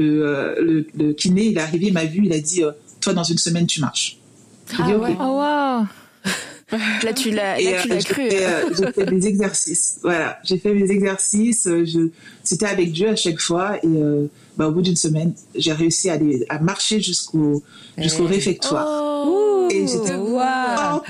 [0.60, 2.62] le, le kiné, il est arrivé, il m'a vu, il a dit,
[3.00, 4.18] toi, dans une semaine, tu marches.
[4.76, 5.16] Ah dit, ouais.
[5.20, 5.86] Oh waouh
[7.02, 8.14] Là, tu l'as Et là, tu euh, l'as cru.
[8.28, 9.98] fait, euh, j'ai fait mes exercices.
[10.02, 11.66] Voilà, j'ai fait mes exercices.
[11.66, 12.08] euh, Je,
[12.42, 13.76] c'était avec Dieu à chaque fois.
[13.78, 17.62] Et euh, bah, au bout d'une semaine, j'ai réussi à, aller, à marcher jusqu'au
[17.98, 18.34] jusqu'au Eh.
[18.34, 19.24] réfectoire.
[19.26, 21.00] Oh, Et j'étais Wow.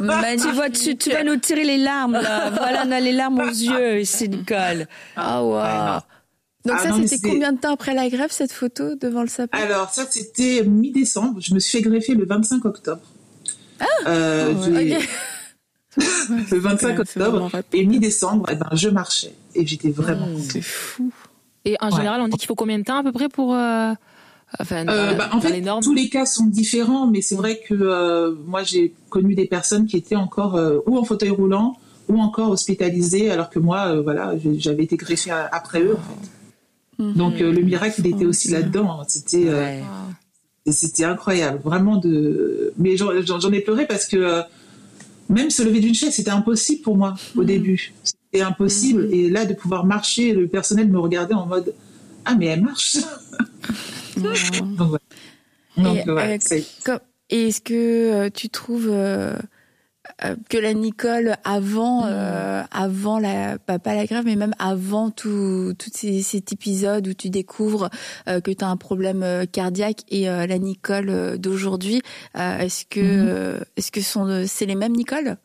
[0.00, 0.42] magnifique.
[0.52, 2.50] Tu vas, tu, tu vas nous tirer les larmes, là.
[2.56, 4.86] Voilà, on a les larmes aux yeux ici, Nicole.
[5.16, 5.54] Ah, wow.
[5.56, 6.00] Ouais,
[6.66, 9.22] Donc Ah ça, non, c'était c'est- combien de temps après la greffe, cette photo, devant
[9.22, 9.56] le sapin?
[9.56, 11.40] Alors ça, c'était mi-décembre.
[11.40, 13.00] Je me suis fait greffer le 25 octobre.
[14.06, 15.08] Euh, Ah, j'ai- ok.
[16.50, 17.62] Le 25 C'est vraiment octobre.
[17.72, 19.34] Et mi-décembre, eh ben, je marchais.
[19.54, 20.32] Et j'étais vraiment Mm.
[20.34, 20.50] contente.
[20.50, 21.10] C'est fou.
[21.64, 21.96] Et en Ouais.
[21.96, 23.54] général, on dit qu'il faut combien de temps à peu près pour.
[23.54, 23.92] euh,
[24.60, 25.82] Enfin, Euh, bah, en fait, les normes?
[25.82, 29.86] tous les cas sont différents, mais c'est vrai que euh, moi, j'ai connu des personnes
[29.86, 31.74] qui étaient encore euh, ou en fauteuil roulant
[32.08, 35.96] ou encore hospitalisées, alors que moi, euh, voilà, j'avais été greffée après eux.
[35.96, 37.02] en fait.
[37.02, 37.12] Mhm.
[37.14, 39.00] Donc euh, le miracle, il était aussi là-dedans.
[39.00, 39.04] hein.
[39.08, 39.82] C'était, euh, Ouais.
[40.66, 42.72] Et c'était incroyable, vraiment de.
[42.76, 44.42] Mais j'en ai pleuré parce que euh,
[45.28, 47.92] même se lever d'une chaise, c'était impossible pour moi au début.
[48.02, 49.08] C'était impossible.
[49.12, 51.72] Et là, de pouvoir marcher, le personnel me regardait en mode
[52.24, 52.96] ah mais elle marche.
[54.16, 54.36] Donc
[54.76, 54.98] voilà.
[55.76, 55.98] Donc
[56.52, 57.00] Et, Comme-
[57.30, 57.74] Et est-ce que
[58.26, 59.36] euh, tu trouves euh,
[60.48, 65.74] que la Nicole avant, euh, avant la, bah, pas la grève, mais même avant tout,
[65.78, 67.90] tout ces, cet épisode où tu découvres
[68.28, 72.00] euh, que tu as un problème euh, cardiaque et euh, la Nicole euh, d'aujourd'hui,
[72.38, 75.36] euh, est-ce que, euh, est-ce que sont, euh, c'est les mêmes Nicole?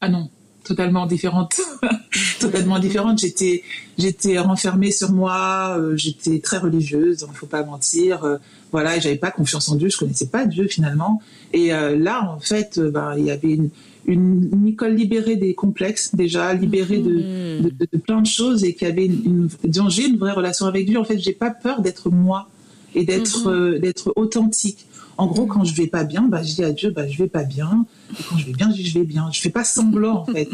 [0.00, 0.30] Ah non,
[0.64, 1.60] totalement différente.
[2.40, 3.18] totalement différente.
[3.18, 3.62] J'étais,
[3.98, 5.76] j'étais renfermée sur moi.
[5.78, 7.26] euh, j'étais très religieuse.
[7.30, 8.24] Il faut pas mentir.
[8.24, 8.38] euh,
[8.74, 9.88] voilà, et j'avais pas confiance en Dieu.
[9.88, 11.22] Je connaissais pas Dieu finalement.
[11.52, 13.68] Et euh, là, en fait, euh, ben, il y avait une,
[14.06, 17.62] une Nicole libérée des complexes déjà, libérée de, Mm.
[17.64, 20.66] de, de- de plein de choses et qui avait une, une j'ai une vraie relation
[20.66, 20.98] avec Dieu.
[20.98, 22.48] En fait, j'ai pas peur d'être moi
[22.96, 24.86] et d'être euh, d'être authentique.
[25.16, 27.28] En gros, quand je vais pas bien, bah, je dis à Dieu, bah, je vais
[27.28, 27.86] pas bien.
[28.18, 29.30] Et quand je vais bien, je dis je vais bien.
[29.32, 30.48] Je fais pas semblant, en fait.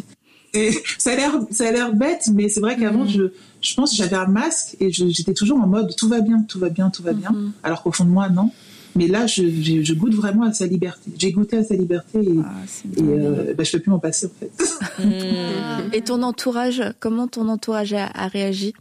[0.99, 3.09] Ça a l'air, ça a l'air bête, mais c'est vrai qu'avant, Mhm.
[3.11, 3.23] je,
[3.61, 6.59] je pense que j'avais un masque et j'étais toujours en mode tout va bien, tout
[6.59, 7.31] va bien, tout va bien.
[7.31, 7.53] Mhm.
[7.63, 8.51] Alors qu'au fond de moi, non.
[8.97, 11.13] Mais là, je, je, je goûte vraiment à sa liberté.
[11.17, 12.51] J'ai goûté à sa liberté et, Ah,
[12.97, 14.51] et euh, bah, je peux plus m'en passer en fait.
[15.05, 15.93] Mm.
[15.95, 18.75] Et ton entourage, comment ton entourage a, a réagi?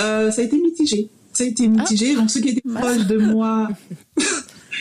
[0.00, 1.08] Euh, ça a été mitigé.
[1.32, 2.14] Ça a été mitigé.
[2.16, 3.68] Donc ceux qui étaient proches de moi.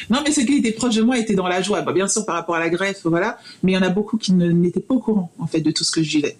[0.09, 1.81] non, mais ceux qui étaient proches de moi étaient dans la joie.
[1.81, 3.37] Bah, bien sûr, par rapport à la greffe, voilà.
[3.63, 5.83] Mais il y en a beaucoup qui n'étaient pas au courant, en fait, de tout
[5.83, 6.37] ce que je vivais.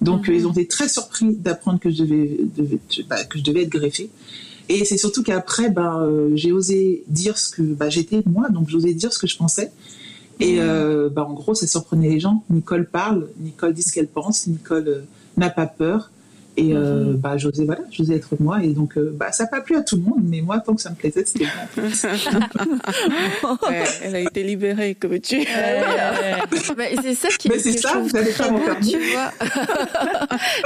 [0.00, 0.34] Donc, Mhm.
[0.34, 3.62] euh, ils ont été très surpris d'apprendre que je devais, devais- bah, que je devais
[3.62, 4.10] être greffée.
[4.68, 8.68] Et c'est surtout qu'après, ben, euh, j'ai osé dire ce que bah, j'étais moi, donc
[8.68, 9.70] j'osais dire ce que je pensais.
[10.38, 12.44] Et euh, bah, en gros, ça surprenait les gens.
[12.50, 15.00] Nicole parle, Nicole dit ce qu'elle pense, Nicole euh,
[15.38, 16.10] n'a pas peur.
[16.56, 18.62] Et euh, bah, j'osais voilà, j'osais être moi.
[18.62, 20.74] Et donc, euh, bah, ça n'a pas plu à tout le monde, mais moi, tant
[20.74, 21.46] que ça me plaisait, c'était
[21.76, 21.82] bon.
[23.68, 25.44] Ouais, elle a été libérée, que veux-tu
[26.76, 28.22] Bah, c'est ça qui, Mais c'est ça, vous pas
[28.80, 29.32] tu vois.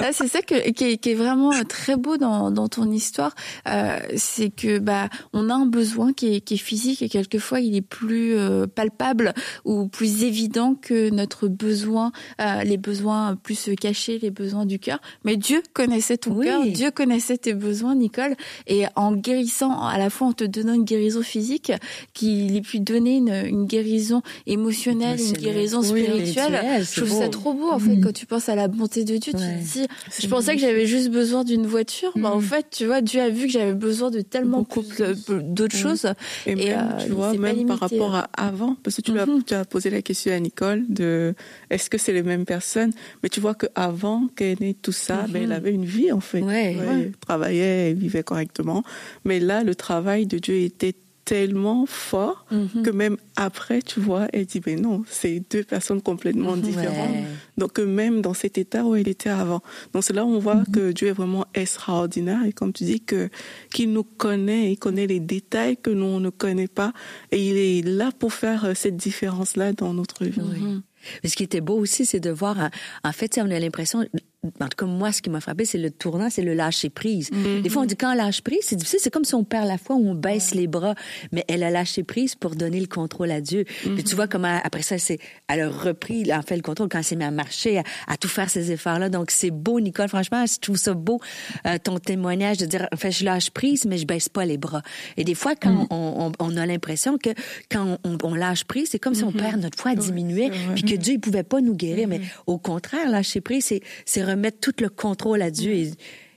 [0.00, 3.34] Là, c'est ça que, qui, est, qui est vraiment très beau dans, dans ton histoire,
[3.68, 7.60] euh, c'est que bah on a un besoin qui est, qui est physique et quelquefois
[7.60, 9.34] il est plus euh, palpable
[9.64, 15.00] ou plus évident que notre besoin, euh, les besoins plus cachés, les besoins du cœur.
[15.24, 16.46] Mais Dieu connaissait ton Oui.
[16.46, 18.34] cœur, Dieu connaissait tes besoins, Nicole,
[18.66, 21.72] et en guérissant, à la fois en te donnant une guérison physique,
[22.14, 26.60] qu'il ait pu donner une, une guérison émotionnelle, une guérison spirituelle.
[26.82, 29.32] Je trouve ça trop beau en fait quand tu penses à la bonté de Dieu.
[29.32, 29.86] Tu te dis,
[30.18, 32.12] je pensais que j'avais juste besoin d'une voiture.
[32.16, 35.80] Bah en fait, tu vois, Dieu a vu que j'avais besoin de tellement d'autres Ouais.
[35.82, 36.06] choses.
[36.46, 39.12] Et, Et, même, euh, tu il vois, même par rapport à avant, parce que tu,
[39.12, 39.42] Mhm.
[39.44, 41.34] tu as posé la question à Nicole de
[41.70, 42.92] est-ce que c'est les mêmes personnes?
[43.22, 46.42] Mais tu vois qu'avant qu'elle ait tout ça, ben, elle avait une vie en fait.
[46.42, 46.76] Ouais.
[46.78, 48.82] Elle travaillait, elle vivait correctement.
[49.24, 50.94] Mais là, le travail de Dieu était
[51.26, 52.82] tellement fort Mhm.
[52.82, 57.10] que même après, tu vois, elle dit, mais non, c'est deux personnes complètement différentes.
[57.10, 57.24] Ouais.
[57.56, 59.62] Donc euh, même dans cet état où elle était avant.
[59.92, 63.00] Donc c'est là où on voit que Dieu est vraiment extraordinaire et comme tu dis
[63.00, 63.28] que
[63.72, 66.92] qu'il nous connaît, il connaît les détails que nous on ne connaît pas
[67.30, 70.40] et il est là pour faire euh, cette différence là dans notre vie.
[70.40, 70.82] Mhm.
[71.22, 74.04] Mais ce qui était beau aussi, c'est de voir, en- en fait, on a l'impression,
[74.42, 77.30] en tout cas, moi, ce qui m'a frappé, c'est le tournant, c'est le lâcher prise.
[77.62, 79.66] Des fois, on dit quand on lâche prise, c'est difficile, c'est comme si on perd
[79.66, 80.94] la foi ou on baisse les bras.
[81.30, 83.64] Mais elle a lâché prise pour donner le contrôle à Dieu.
[83.64, 85.18] Puis tu vois comment, après ça, c'est,
[85.48, 87.82] elle a repris, elle a fait le contrôle quand elle s'est mise à marcher, à,
[88.06, 89.10] à tout faire ces efforts-là.
[89.10, 90.08] Donc, c'est beau, Nicole.
[90.08, 91.20] Franchement, je trouve ça beau,
[91.66, 94.56] euh, ton témoignage de dire, en fait, je lâche prise, mais je baisse pas les
[94.56, 94.80] bras.
[95.18, 97.30] Et des fois, quand on, on, on a l'impression que
[97.70, 100.50] quand on, on lâche prise, c'est comme si on perd notre foi, c'est vrai.
[100.74, 102.08] puis que Dieu, il pouvait pas nous guérir.
[102.08, 103.70] Mais au contraire, lâcher prise,
[104.06, 105.72] c'est remettre tout le contrôle à Dieu.
[105.72, 105.90] Et,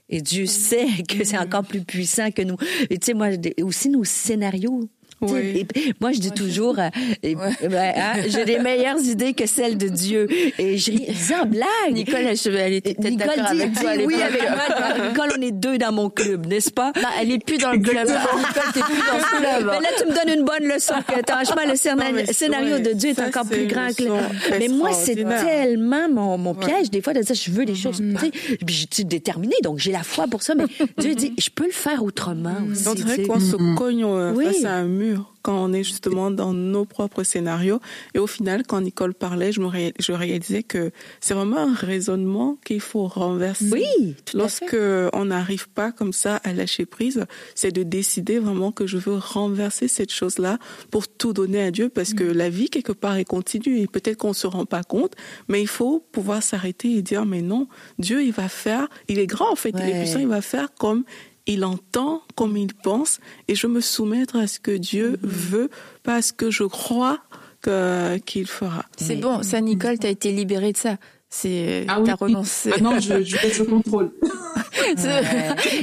[0.09, 2.57] et Dieu sait que c'est encore plus puissant que nous.
[2.89, 3.29] Et tu sais, moi,
[3.61, 4.89] aussi nos scénarios.
[5.33, 5.65] Oui.
[5.75, 6.89] et- moi, je dis toujours, euh,
[7.23, 10.27] ben, hein, j'ai des meilleures idées que celles de Dieu.
[10.59, 11.65] Et je ris, sans blague.
[11.91, 15.07] Nicole, elle, elle était peut-être Nicole d'accord dit, avec dit toi à oui avec moi.
[15.09, 16.91] Nicole, on est deux dans mon club, n'est-ce pas?
[16.95, 18.07] Bah, elle est plus dans le club.
[18.07, 19.71] Nicole, t'es plus dans ce club.
[19.71, 20.93] Mais là, tu me donnes une bonne leçon.
[21.07, 24.17] Que, franchement, le scénario, Non, scénario de Dieu est ça, encore plus grand que leçon
[24.59, 26.65] Mais moi, c'est tellement mon, mon Ouais.
[26.67, 27.97] piège, des fois, de dire, je veux des choses.
[27.97, 28.57] tu sais.
[28.65, 30.53] Puis je suis déterminée, donc j'ai la foi pour ça.
[30.55, 30.65] Mais
[30.99, 32.87] Dieu dit, je peux le faire autrement aussi.
[32.87, 33.27] On dirait tu sais.
[33.27, 34.45] qu'on se cogne euh, Oui.
[34.45, 37.79] face à un mur quand on est justement dans nos propres scénarios.
[38.13, 41.73] Et au final, quand Nicole parlait, je, me ré- je réalisais que c'est vraiment un
[41.73, 43.69] raisonnement qu'il faut renverser.
[43.71, 45.09] Oui, tout à Lorsque fait.
[45.13, 49.17] on n'arrive pas comme ça à lâcher prise, c'est de décider vraiment que je veux
[49.17, 50.59] renverser cette chose-là
[50.91, 54.17] pour tout donner à Dieu parce que la vie quelque part est continue et peut-être
[54.17, 55.13] qu'on se rend pas compte,
[55.49, 57.67] mais il faut pouvoir s'arrêter et dire mais non,
[57.99, 60.73] Dieu il va faire, il est grand en fait, il est puissant, il va faire
[60.79, 61.03] comme
[61.47, 65.69] il entend, comme il pense et je me soumettre à ce que Dieu veut,
[66.03, 67.19] pas à ce que je crois
[68.25, 68.85] qu'il fera.
[68.97, 70.97] C'est bon, ça, Nicole, t'as été libérée de ça.
[71.35, 72.05] C'est, Ah oui.
[72.05, 72.69] t'as renoncé.
[72.69, 74.11] Maintenant, je, je laisse le contrôle.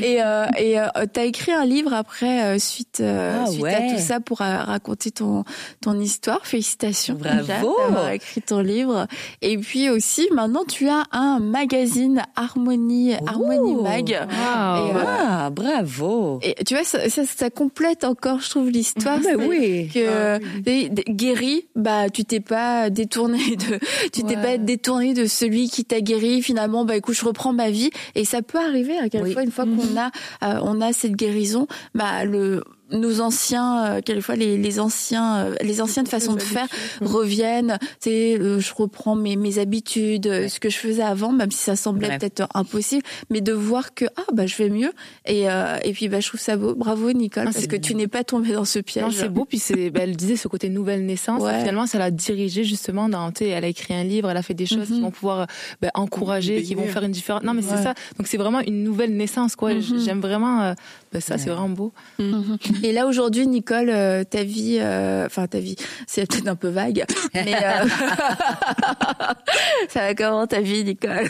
[0.02, 3.74] et euh, et euh, t'as écrit un livre après euh, suite, euh, Ah suite ouais.
[3.74, 5.44] à tout ça pour euh, raconter ton
[5.80, 6.46] ton histoire.
[6.46, 7.76] Félicitations Bravo.
[7.78, 9.06] d'avoir écrit ton livre.
[9.42, 13.74] Et puis aussi maintenant tu as un magazine Harmonie Harmonie.
[13.82, 14.08] Mag.
[14.08, 14.12] Wow.
[14.12, 16.38] Et, euh, Ah, bravo.
[16.42, 19.18] Et tu vois ça, ça, ça complète encore je trouve l'histoire.
[19.22, 19.88] C'est oui.
[19.92, 23.78] Que d- guéri, bah tu t'es pas détourné de
[24.12, 24.42] tu t'es Ouais.
[24.42, 26.42] pas détourné de celui qui t'a guéri.
[26.42, 29.46] Finalement bah écoute je reprends ma vie et ça peut arriver à quelquefois Oui.
[29.46, 30.10] une fois qu'on a
[30.46, 32.62] euh, on a cette guérison, bah le
[32.92, 36.66] nos anciens, euh, quelquefois les, les anciens, euh, les anciennes façons de faire
[37.00, 37.78] reviennent.
[38.00, 41.50] Tu sais, euh, je reprends mes, mes habitudes, euh, ce que je faisais avant, même
[41.50, 42.18] si ça semblait Ouais.
[42.18, 44.92] peut-être impossible, mais de voir que ah bah je vais mieux.
[45.26, 46.74] Et euh, et puis bah je trouve ça beau.
[46.74, 49.04] Bravo Nicole, Ah, parce c'est- que tu n'es pas tombée dans ce piège.
[49.04, 49.44] Non, c'est beau.
[49.44, 51.42] Puis c'est, bah, elle disait ce côté nouvelle naissance.
[51.42, 51.58] Ouais.
[51.60, 53.30] Finalement, ça l'a dirigée justement dans.
[53.32, 54.96] Tu sais, elle a écrit un livre, elle a fait des choses Mhm.
[54.96, 55.46] qui vont pouvoir
[55.80, 57.42] bah, encourager, qui vont faire une différence.
[57.42, 57.82] Non, mais c'est Ouais.
[57.82, 57.94] ça.
[58.18, 59.74] Donc c'est vraiment une nouvelle naissance, quoi.
[59.74, 60.00] Mhm.
[60.04, 60.74] J'aime vraiment.
[61.12, 61.92] Bah, ça, c'est vraiment beau.
[62.18, 62.58] Mhm.
[62.82, 66.68] Et là aujourd'hui, Nicole, euh, ta vie, euh, enfin ta vie, c'est peut-être un peu
[66.68, 67.04] vague,
[67.34, 67.88] mais euh,
[69.88, 71.28] ça va comment ta vie, Nicole?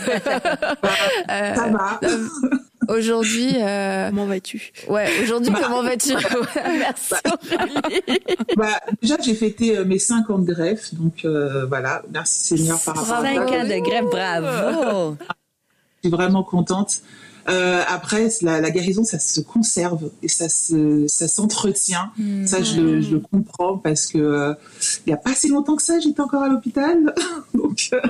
[1.30, 2.00] Euh, Ça va.
[2.04, 2.28] euh,
[2.88, 4.72] Aujourd'hui, euh, Comment vas-tu?
[4.88, 6.12] ouais, aujourd'hui comment vas-tu?
[6.78, 7.14] Merci.
[8.56, 12.80] Bah, déjà, j'ai fêté euh, mes 5 ans de greffe, donc euh, voilà, merci Seigneur
[12.84, 13.60] par rapport à Cinq ça.
[13.60, 15.16] ans de grève, bravo!
[16.02, 16.96] Je suis vraiment contente.
[17.48, 22.10] Euh, après, la, la guérison, ça se conserve et ça se, ça s'entretient.
[22.44, 24.54] Ça, je le, je le comprends parce que euh,
[25.06, 27.14] il y a pas si longtemps que ça, j'étais encore à l'hôpital.
[27.54, 28.00] Donc euh,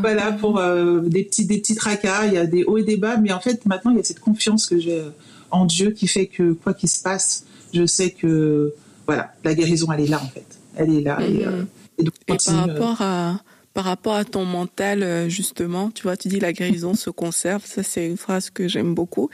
[0.00, 2.96] voilà, pour euh, des petits, des petits tracas, il y a des hauts et des
[2.96, 5.10] bas, mais en fait, maintenant, il y a cette confiance que j'ai euh,
[5.50, 8.74] en Dieu qui fait que quoi qu'il se passe, je sais que
[9.06, 10.46] voilà, la guérison, elle est là en fait,
[10.76, 11.18] elle est là.
[11.22, 11.62] Et, euh,
[11.98, 13.40] et donc, Et continue, par rapport à
[13.78, 17.64] par rapport à ton mental euh, justement, tu vois, tu dis la guérison se conserve,
[17.64, 19.30] ça c'est une phrase que j'aime beaucoup.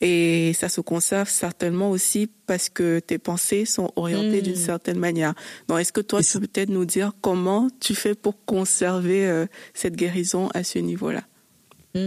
[0.00, 5.34] Et ça se conserve certainement aussi parce que tes pensées sont orientées d'une certaine manière.
[5.66, 9.46] Donc est-ce que toi tu peux peut-être nous dire comment tu fais pour conserver euh,
[9.74, 11.24] cette guérison à ce niveau-là?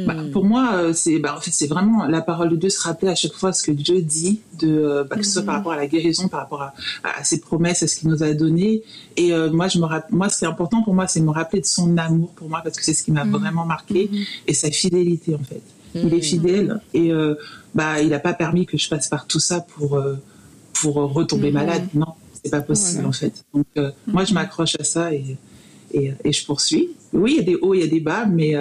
[0.05, 2.81] Bah, pour moi, euh, c'est bah, en fait c'est vraiment la parole de Dieu se
[2.81, 5.55] rappeler à chaque fois ce que Dieu dit, de euh, bah, que ce soit par
[5.55, 6.73] rapport à la guérison, par rapport à,
[7.03, 8.83] à ses promesses, à ce qu'il nous a donné.
[9.17, 11.25] Et euh, moi, je me rapp- moi, ce qui est important pour moi, c'est de
[11.25, 14.09] me rappeler de son amour pour moi parce que c'est ce qui m'a vraiment marqué
[14.47, 15.61] et sa fidélité en fait.
[15.93, 17.35] Il est fidèle et euh,
[17.75, 20.15] bah il n'a pas permis que je passe par tout ça pour euh,
[20.73, 21.83] pour retomber malade.
[21.93, 23.09] Non, c'est pas possible Voilà.
[23.09, 23.33] en fait.
[23.53, 23.65] Donc
[24.07, 25.35] moi, je m'accroche à ça et,
[25.93, 26.89] et et je poursuis.
[27.11, 28.55] Oui, il y a des hauts, il y a des bas, mais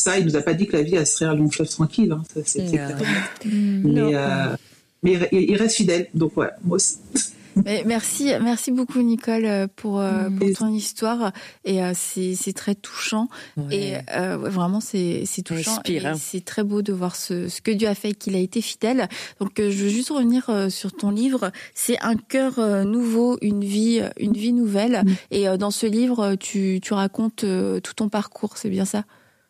[0.00, 2.12] ça, il nous a pas dit que la vie, elle serait un long fleuve tranquille.
[2.12, 2.22] Hein.
[2.34, 2.96] Ça, c'est c'est Non.
[2.96, 2.98] clair.
[3.44, 4.56] Mais, euh,
[5.02, 6.08] mais il, il reste fidèle.
[6.14, 6.96] Donc, ouais, moi aussi.
[7.64, 11.32] Mais merci, merci beaucoup Nicole euh, pour euh, pour Et- ton histoire
[11.64, 13.28] et euh, c'est c'est très touchant
[13.72, 17.72] et euh, vraiment c'est c'est touchant et c'est très beau de voir ce ce que
[17.72, 19.08] Dieu a fait qu'il a été fidèle.
[19.40, 23.38] Donc euh, je veux juste revenir euh, sur ton livre, c'est un cœur euh, nouveau,
[23.42, 27.94] une vie une vie nouvelle et euh, dans ce livre tu tu racontes euh, tout
[27.94, 29.02] ton parcours, c'est bien ça?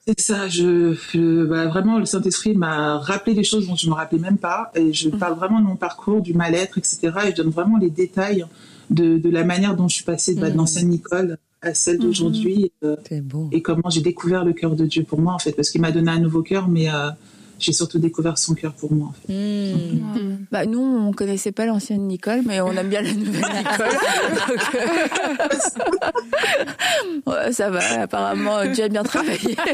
[0.08, 0.48] C'est ça.
[0.48, 4.38] Je, je- bah, vraiment, le Saint-Esprit m'a rappelé des choses dont je me rappelais même
[4.38, 4.70] pas.
[4.74, 6.98] Et je parle vraiment de mon parcours, du mal-être, etc.
[7.26, 8.46] Et je donne vraiment les détails
[8.88, 10.56] de, de la manière dont je suis passée bah, de Mhm.
[10.56, 12.72] l'ancienne Nicole à celle d'aujourd'hui.
[12.84, 13.48] euh, C'est beau.
[13.52, 15.52] et comment j'ai découvert le cœur de Dieu pour moi, en fait.
[15.52, 17.10] Parce qu'il m'a donné un nouveau cœur, mais euh,
[17.58, 19.32] j'ai surtout découvert son cœur pour moi, en fait.
[19.32, 20.38] Mm.
[20.50, 23.88] Bah nous on connaissait pas l'ancienne Nicole mais on aime bien la nouvelle Nicole.
[24.48, 25.38] Donc, euh,
[27.26, 29.56] ouais, ça va apparemment Dieu a bien travaillé.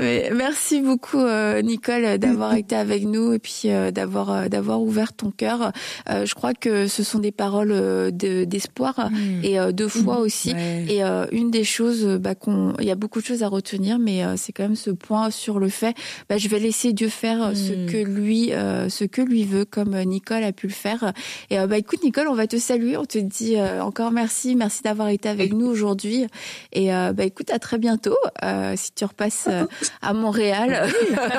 [0.00, 5.12] Mais merci beaucoup euh, Nicole d'avoir été avec nous et puis euh, d'avoir d'avoir ouvert
[5.14, 5.72] ton cœur.
[6.08, 7.68] Je crois que ce sont des paroles
[8.12, 9.10] de- d'espoir
[9.42, 10.52] et euh, de foi aussi.
[10.52, 10.84] Ouais.
[10.88, 11.02] Et
[11.32, 14.52] une des choses, bah, qu'on, il y a beaucoup de choses à retenir, mais c'est
[14.52, 15.94] quand même ce point sur le fait,
[16.28, 17.86] bah, je vais laisser Dieu faire euh, ce Mm.
[17.90, 21.12] que lui, euh, ce que lui veut, comme euh, Nicole a pu le faire.
[21.50, 24.54] Et euh, bah, écoute, Nicole, on va te saluer, on te dit euh, encore merci,
[24.56, 26.26] merci d'avoir été avec nous aujourd'hui.
[26.72, 28.16] Et euh, bah, écoute, à très bientôt.
[28.44, 29.64] Euh, si tu repasses euh,
[30.02, 30.88] à Montréal,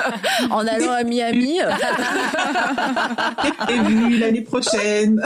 [0.50, 1.58] en allant à Miami,
[3.68, 5.20] Et venu l'année prochaine.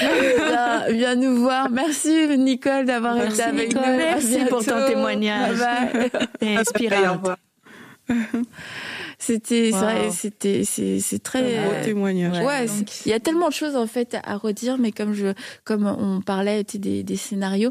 [0.00, 1.70] viens, viens nous voir.
[1.70, 3.82] Merci Nicole d'avoir été avec Nicole.
[3.90, 3.96] nous.
[3.96, 5.58] Merci pour ton témoignage.
[5.58, 6.64] Bye bye.
[6.74, 7.36] T'es Au revoir.
[9.24, 9.82] C'était, c'est Wow.
[9.82, 11.58] vrai, c'était, c'est, c'est très.
[11.58, 12.38] Un beau témoignage.
[12.38, 12.44] Ouais.
[12.44, 15.32] Ouais, donc- il y a tellement de choses en fait à redire, mais comme je,
[15.64, 17.70] comme on parlait des, des scénarios,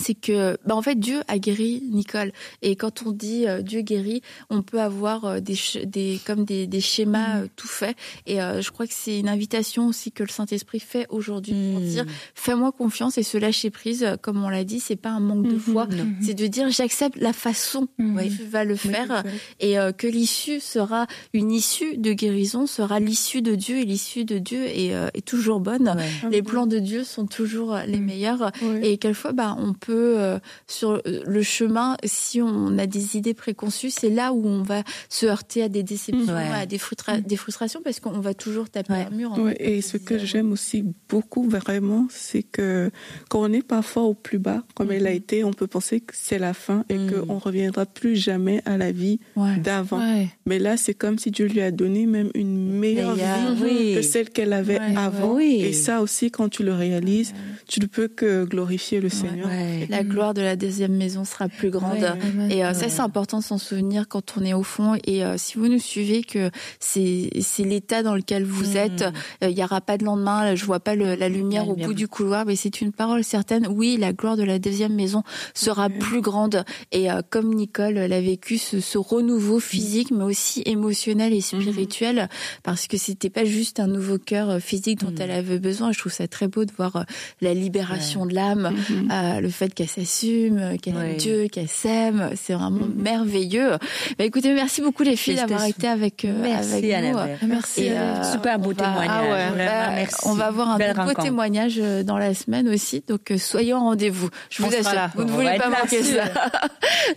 [0.00, 2.32] c'est que, bah en fait, Dieu a guéri Nicole.
[2.62, 6.66] Et quand on dit euh, Dieu guérit, on peut avoir euh, des, des, comme des,
[6.66, 7.96] des schémas euh, tout faits.
[8.26, 11.80] Et je crois que c'est une invitation aussi que le Saint Esprit fait aujourd'hui pour
[11.80, 11.84] Mm.
[11.86, 14.06] dire fais-moi confiance et se lâcher prise.
[14.22, 16.06] Comme on l'a dit, c'est pas un manque de foi, Non.
[16.20, 18.16] c'est de dire j'accepte la façon Mhm.
[18.16, 19.22] dont tu vas le faire
[19.60, 24.38] et que l'issue sera une issue de guérison, sera l'issue de Dieu et l'issue de
[24.38, 25.94] Dieu est, est toujours bonne.
[25.96, 26.30] Ouais.
[26.30, 28.88] Les plans de Dieu sont toujours les meilleurs Ouais.
[28.92, 33.34] et quelquefois bah on peut peu euh, sur le chemin, si on a des idées
[33.34, 36.78] préconçues, c'est là où on va se heurter à des déceptions, à des,
[37.26, 39.36] des, frustrations, parce qu'on va toujours taper un mur.
[39.58, 42.90] et ce que j'aime aussi beaucoup, vraiment, c'est que
[43.28, 45.16] quand on est parfois au plus bas, comme elle a mhm.
[45.16, 47.26] été, on peut penser que c'est la fin et que mhm.
[47.26, 49.20] qu'on reviendra plus jamais à la vie
[49.58, 50.00] d'avant.
[50.46, 53.14] Mais là, c'est comme si Dieu lui a donné même une meilleure
[53.54, 55.38] vie que celle qu'elle avait avant.
[55.38, 57.34] Et ça aussi, quand tu le réalises,
[57.68, 59.48] tu ne peux que glorifier le Seigneur.
[59.88, 62.04] La gloire de la deuxième maison sera plus grande.
[62.50, 64.96] Et euh, ça, c'est important de s'en souvenir quand on est au fond.
[65.06, 66.50] Et euh, si vous nous suivez, que
[66.80, 68.76] c'est l'état dans lequel vous mm.
[68.76, 69.02] êtes,
[69.42, 72.08] euh, il n'y aura pas de lendemain, je vois pas la lumière au bout du
[72.08, 73.66] couloir, mais c'est une parole certaine.
[73.68, 75.22] Oui, la gloire de la deuxième maison
[75.54, 76.64] sera plus grande.
[76.92, 82.28] Et comme Nicole l'a vécu, ce, ce, renouveau physique, mais aussi émotionnel et spirituel,
[82.62, 85.20] parce que c'était pas juste un nouveau cœur physique dont mm.
[85.20, 85.92] elle avait besoin.
[85.92, 87.04] Je trouve ça très beau de voir
[87.40, 89.40] la libération de l'âme, mm-hmm.
[89.40, 92.30] le fait qu'elle s'assume, qu'elle aime Dieu, qu'elle s'aime.
[92.34, 93.02] C'est vraiment mm-hmm.
[93.02, 93.70] merveilleux.
[94.18, 97.48] Bah, écoutez, merci beaucoup les filles d'avoir été avec, euh, merci, avec nous.
[97.48, 97.88] Merci.
[97.90, 99.08] Euh, Super beau témoignage.
[99.10, 100.16] Ah ouais, bah, merci.
[100.24, 103.02] On va avoir un beau témoignage euh, dans la semaine aussi.
[103.06, 104.28] Donc soyez en rendez-vous.
[104.50, 106.24] Je vous assure, vous ne voulez pas manquer ça.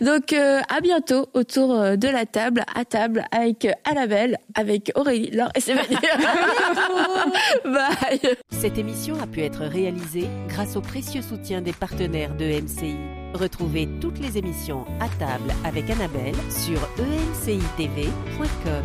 [0.00, 5.60] donc à bientôt autour de la table, à table avec Annabelle, avec Aurélie, Laure et
[5.60, 5.98] Sébastien.
[7.64, 8.36] Bye.
[8.50, 12.96] Cette émission a pu être réalisée grâce au précieux soutien des partenaires de MCI.
[13.34, 18.84] Retrouvez toutes les émissions à table avec Annabelle sur encitv.com.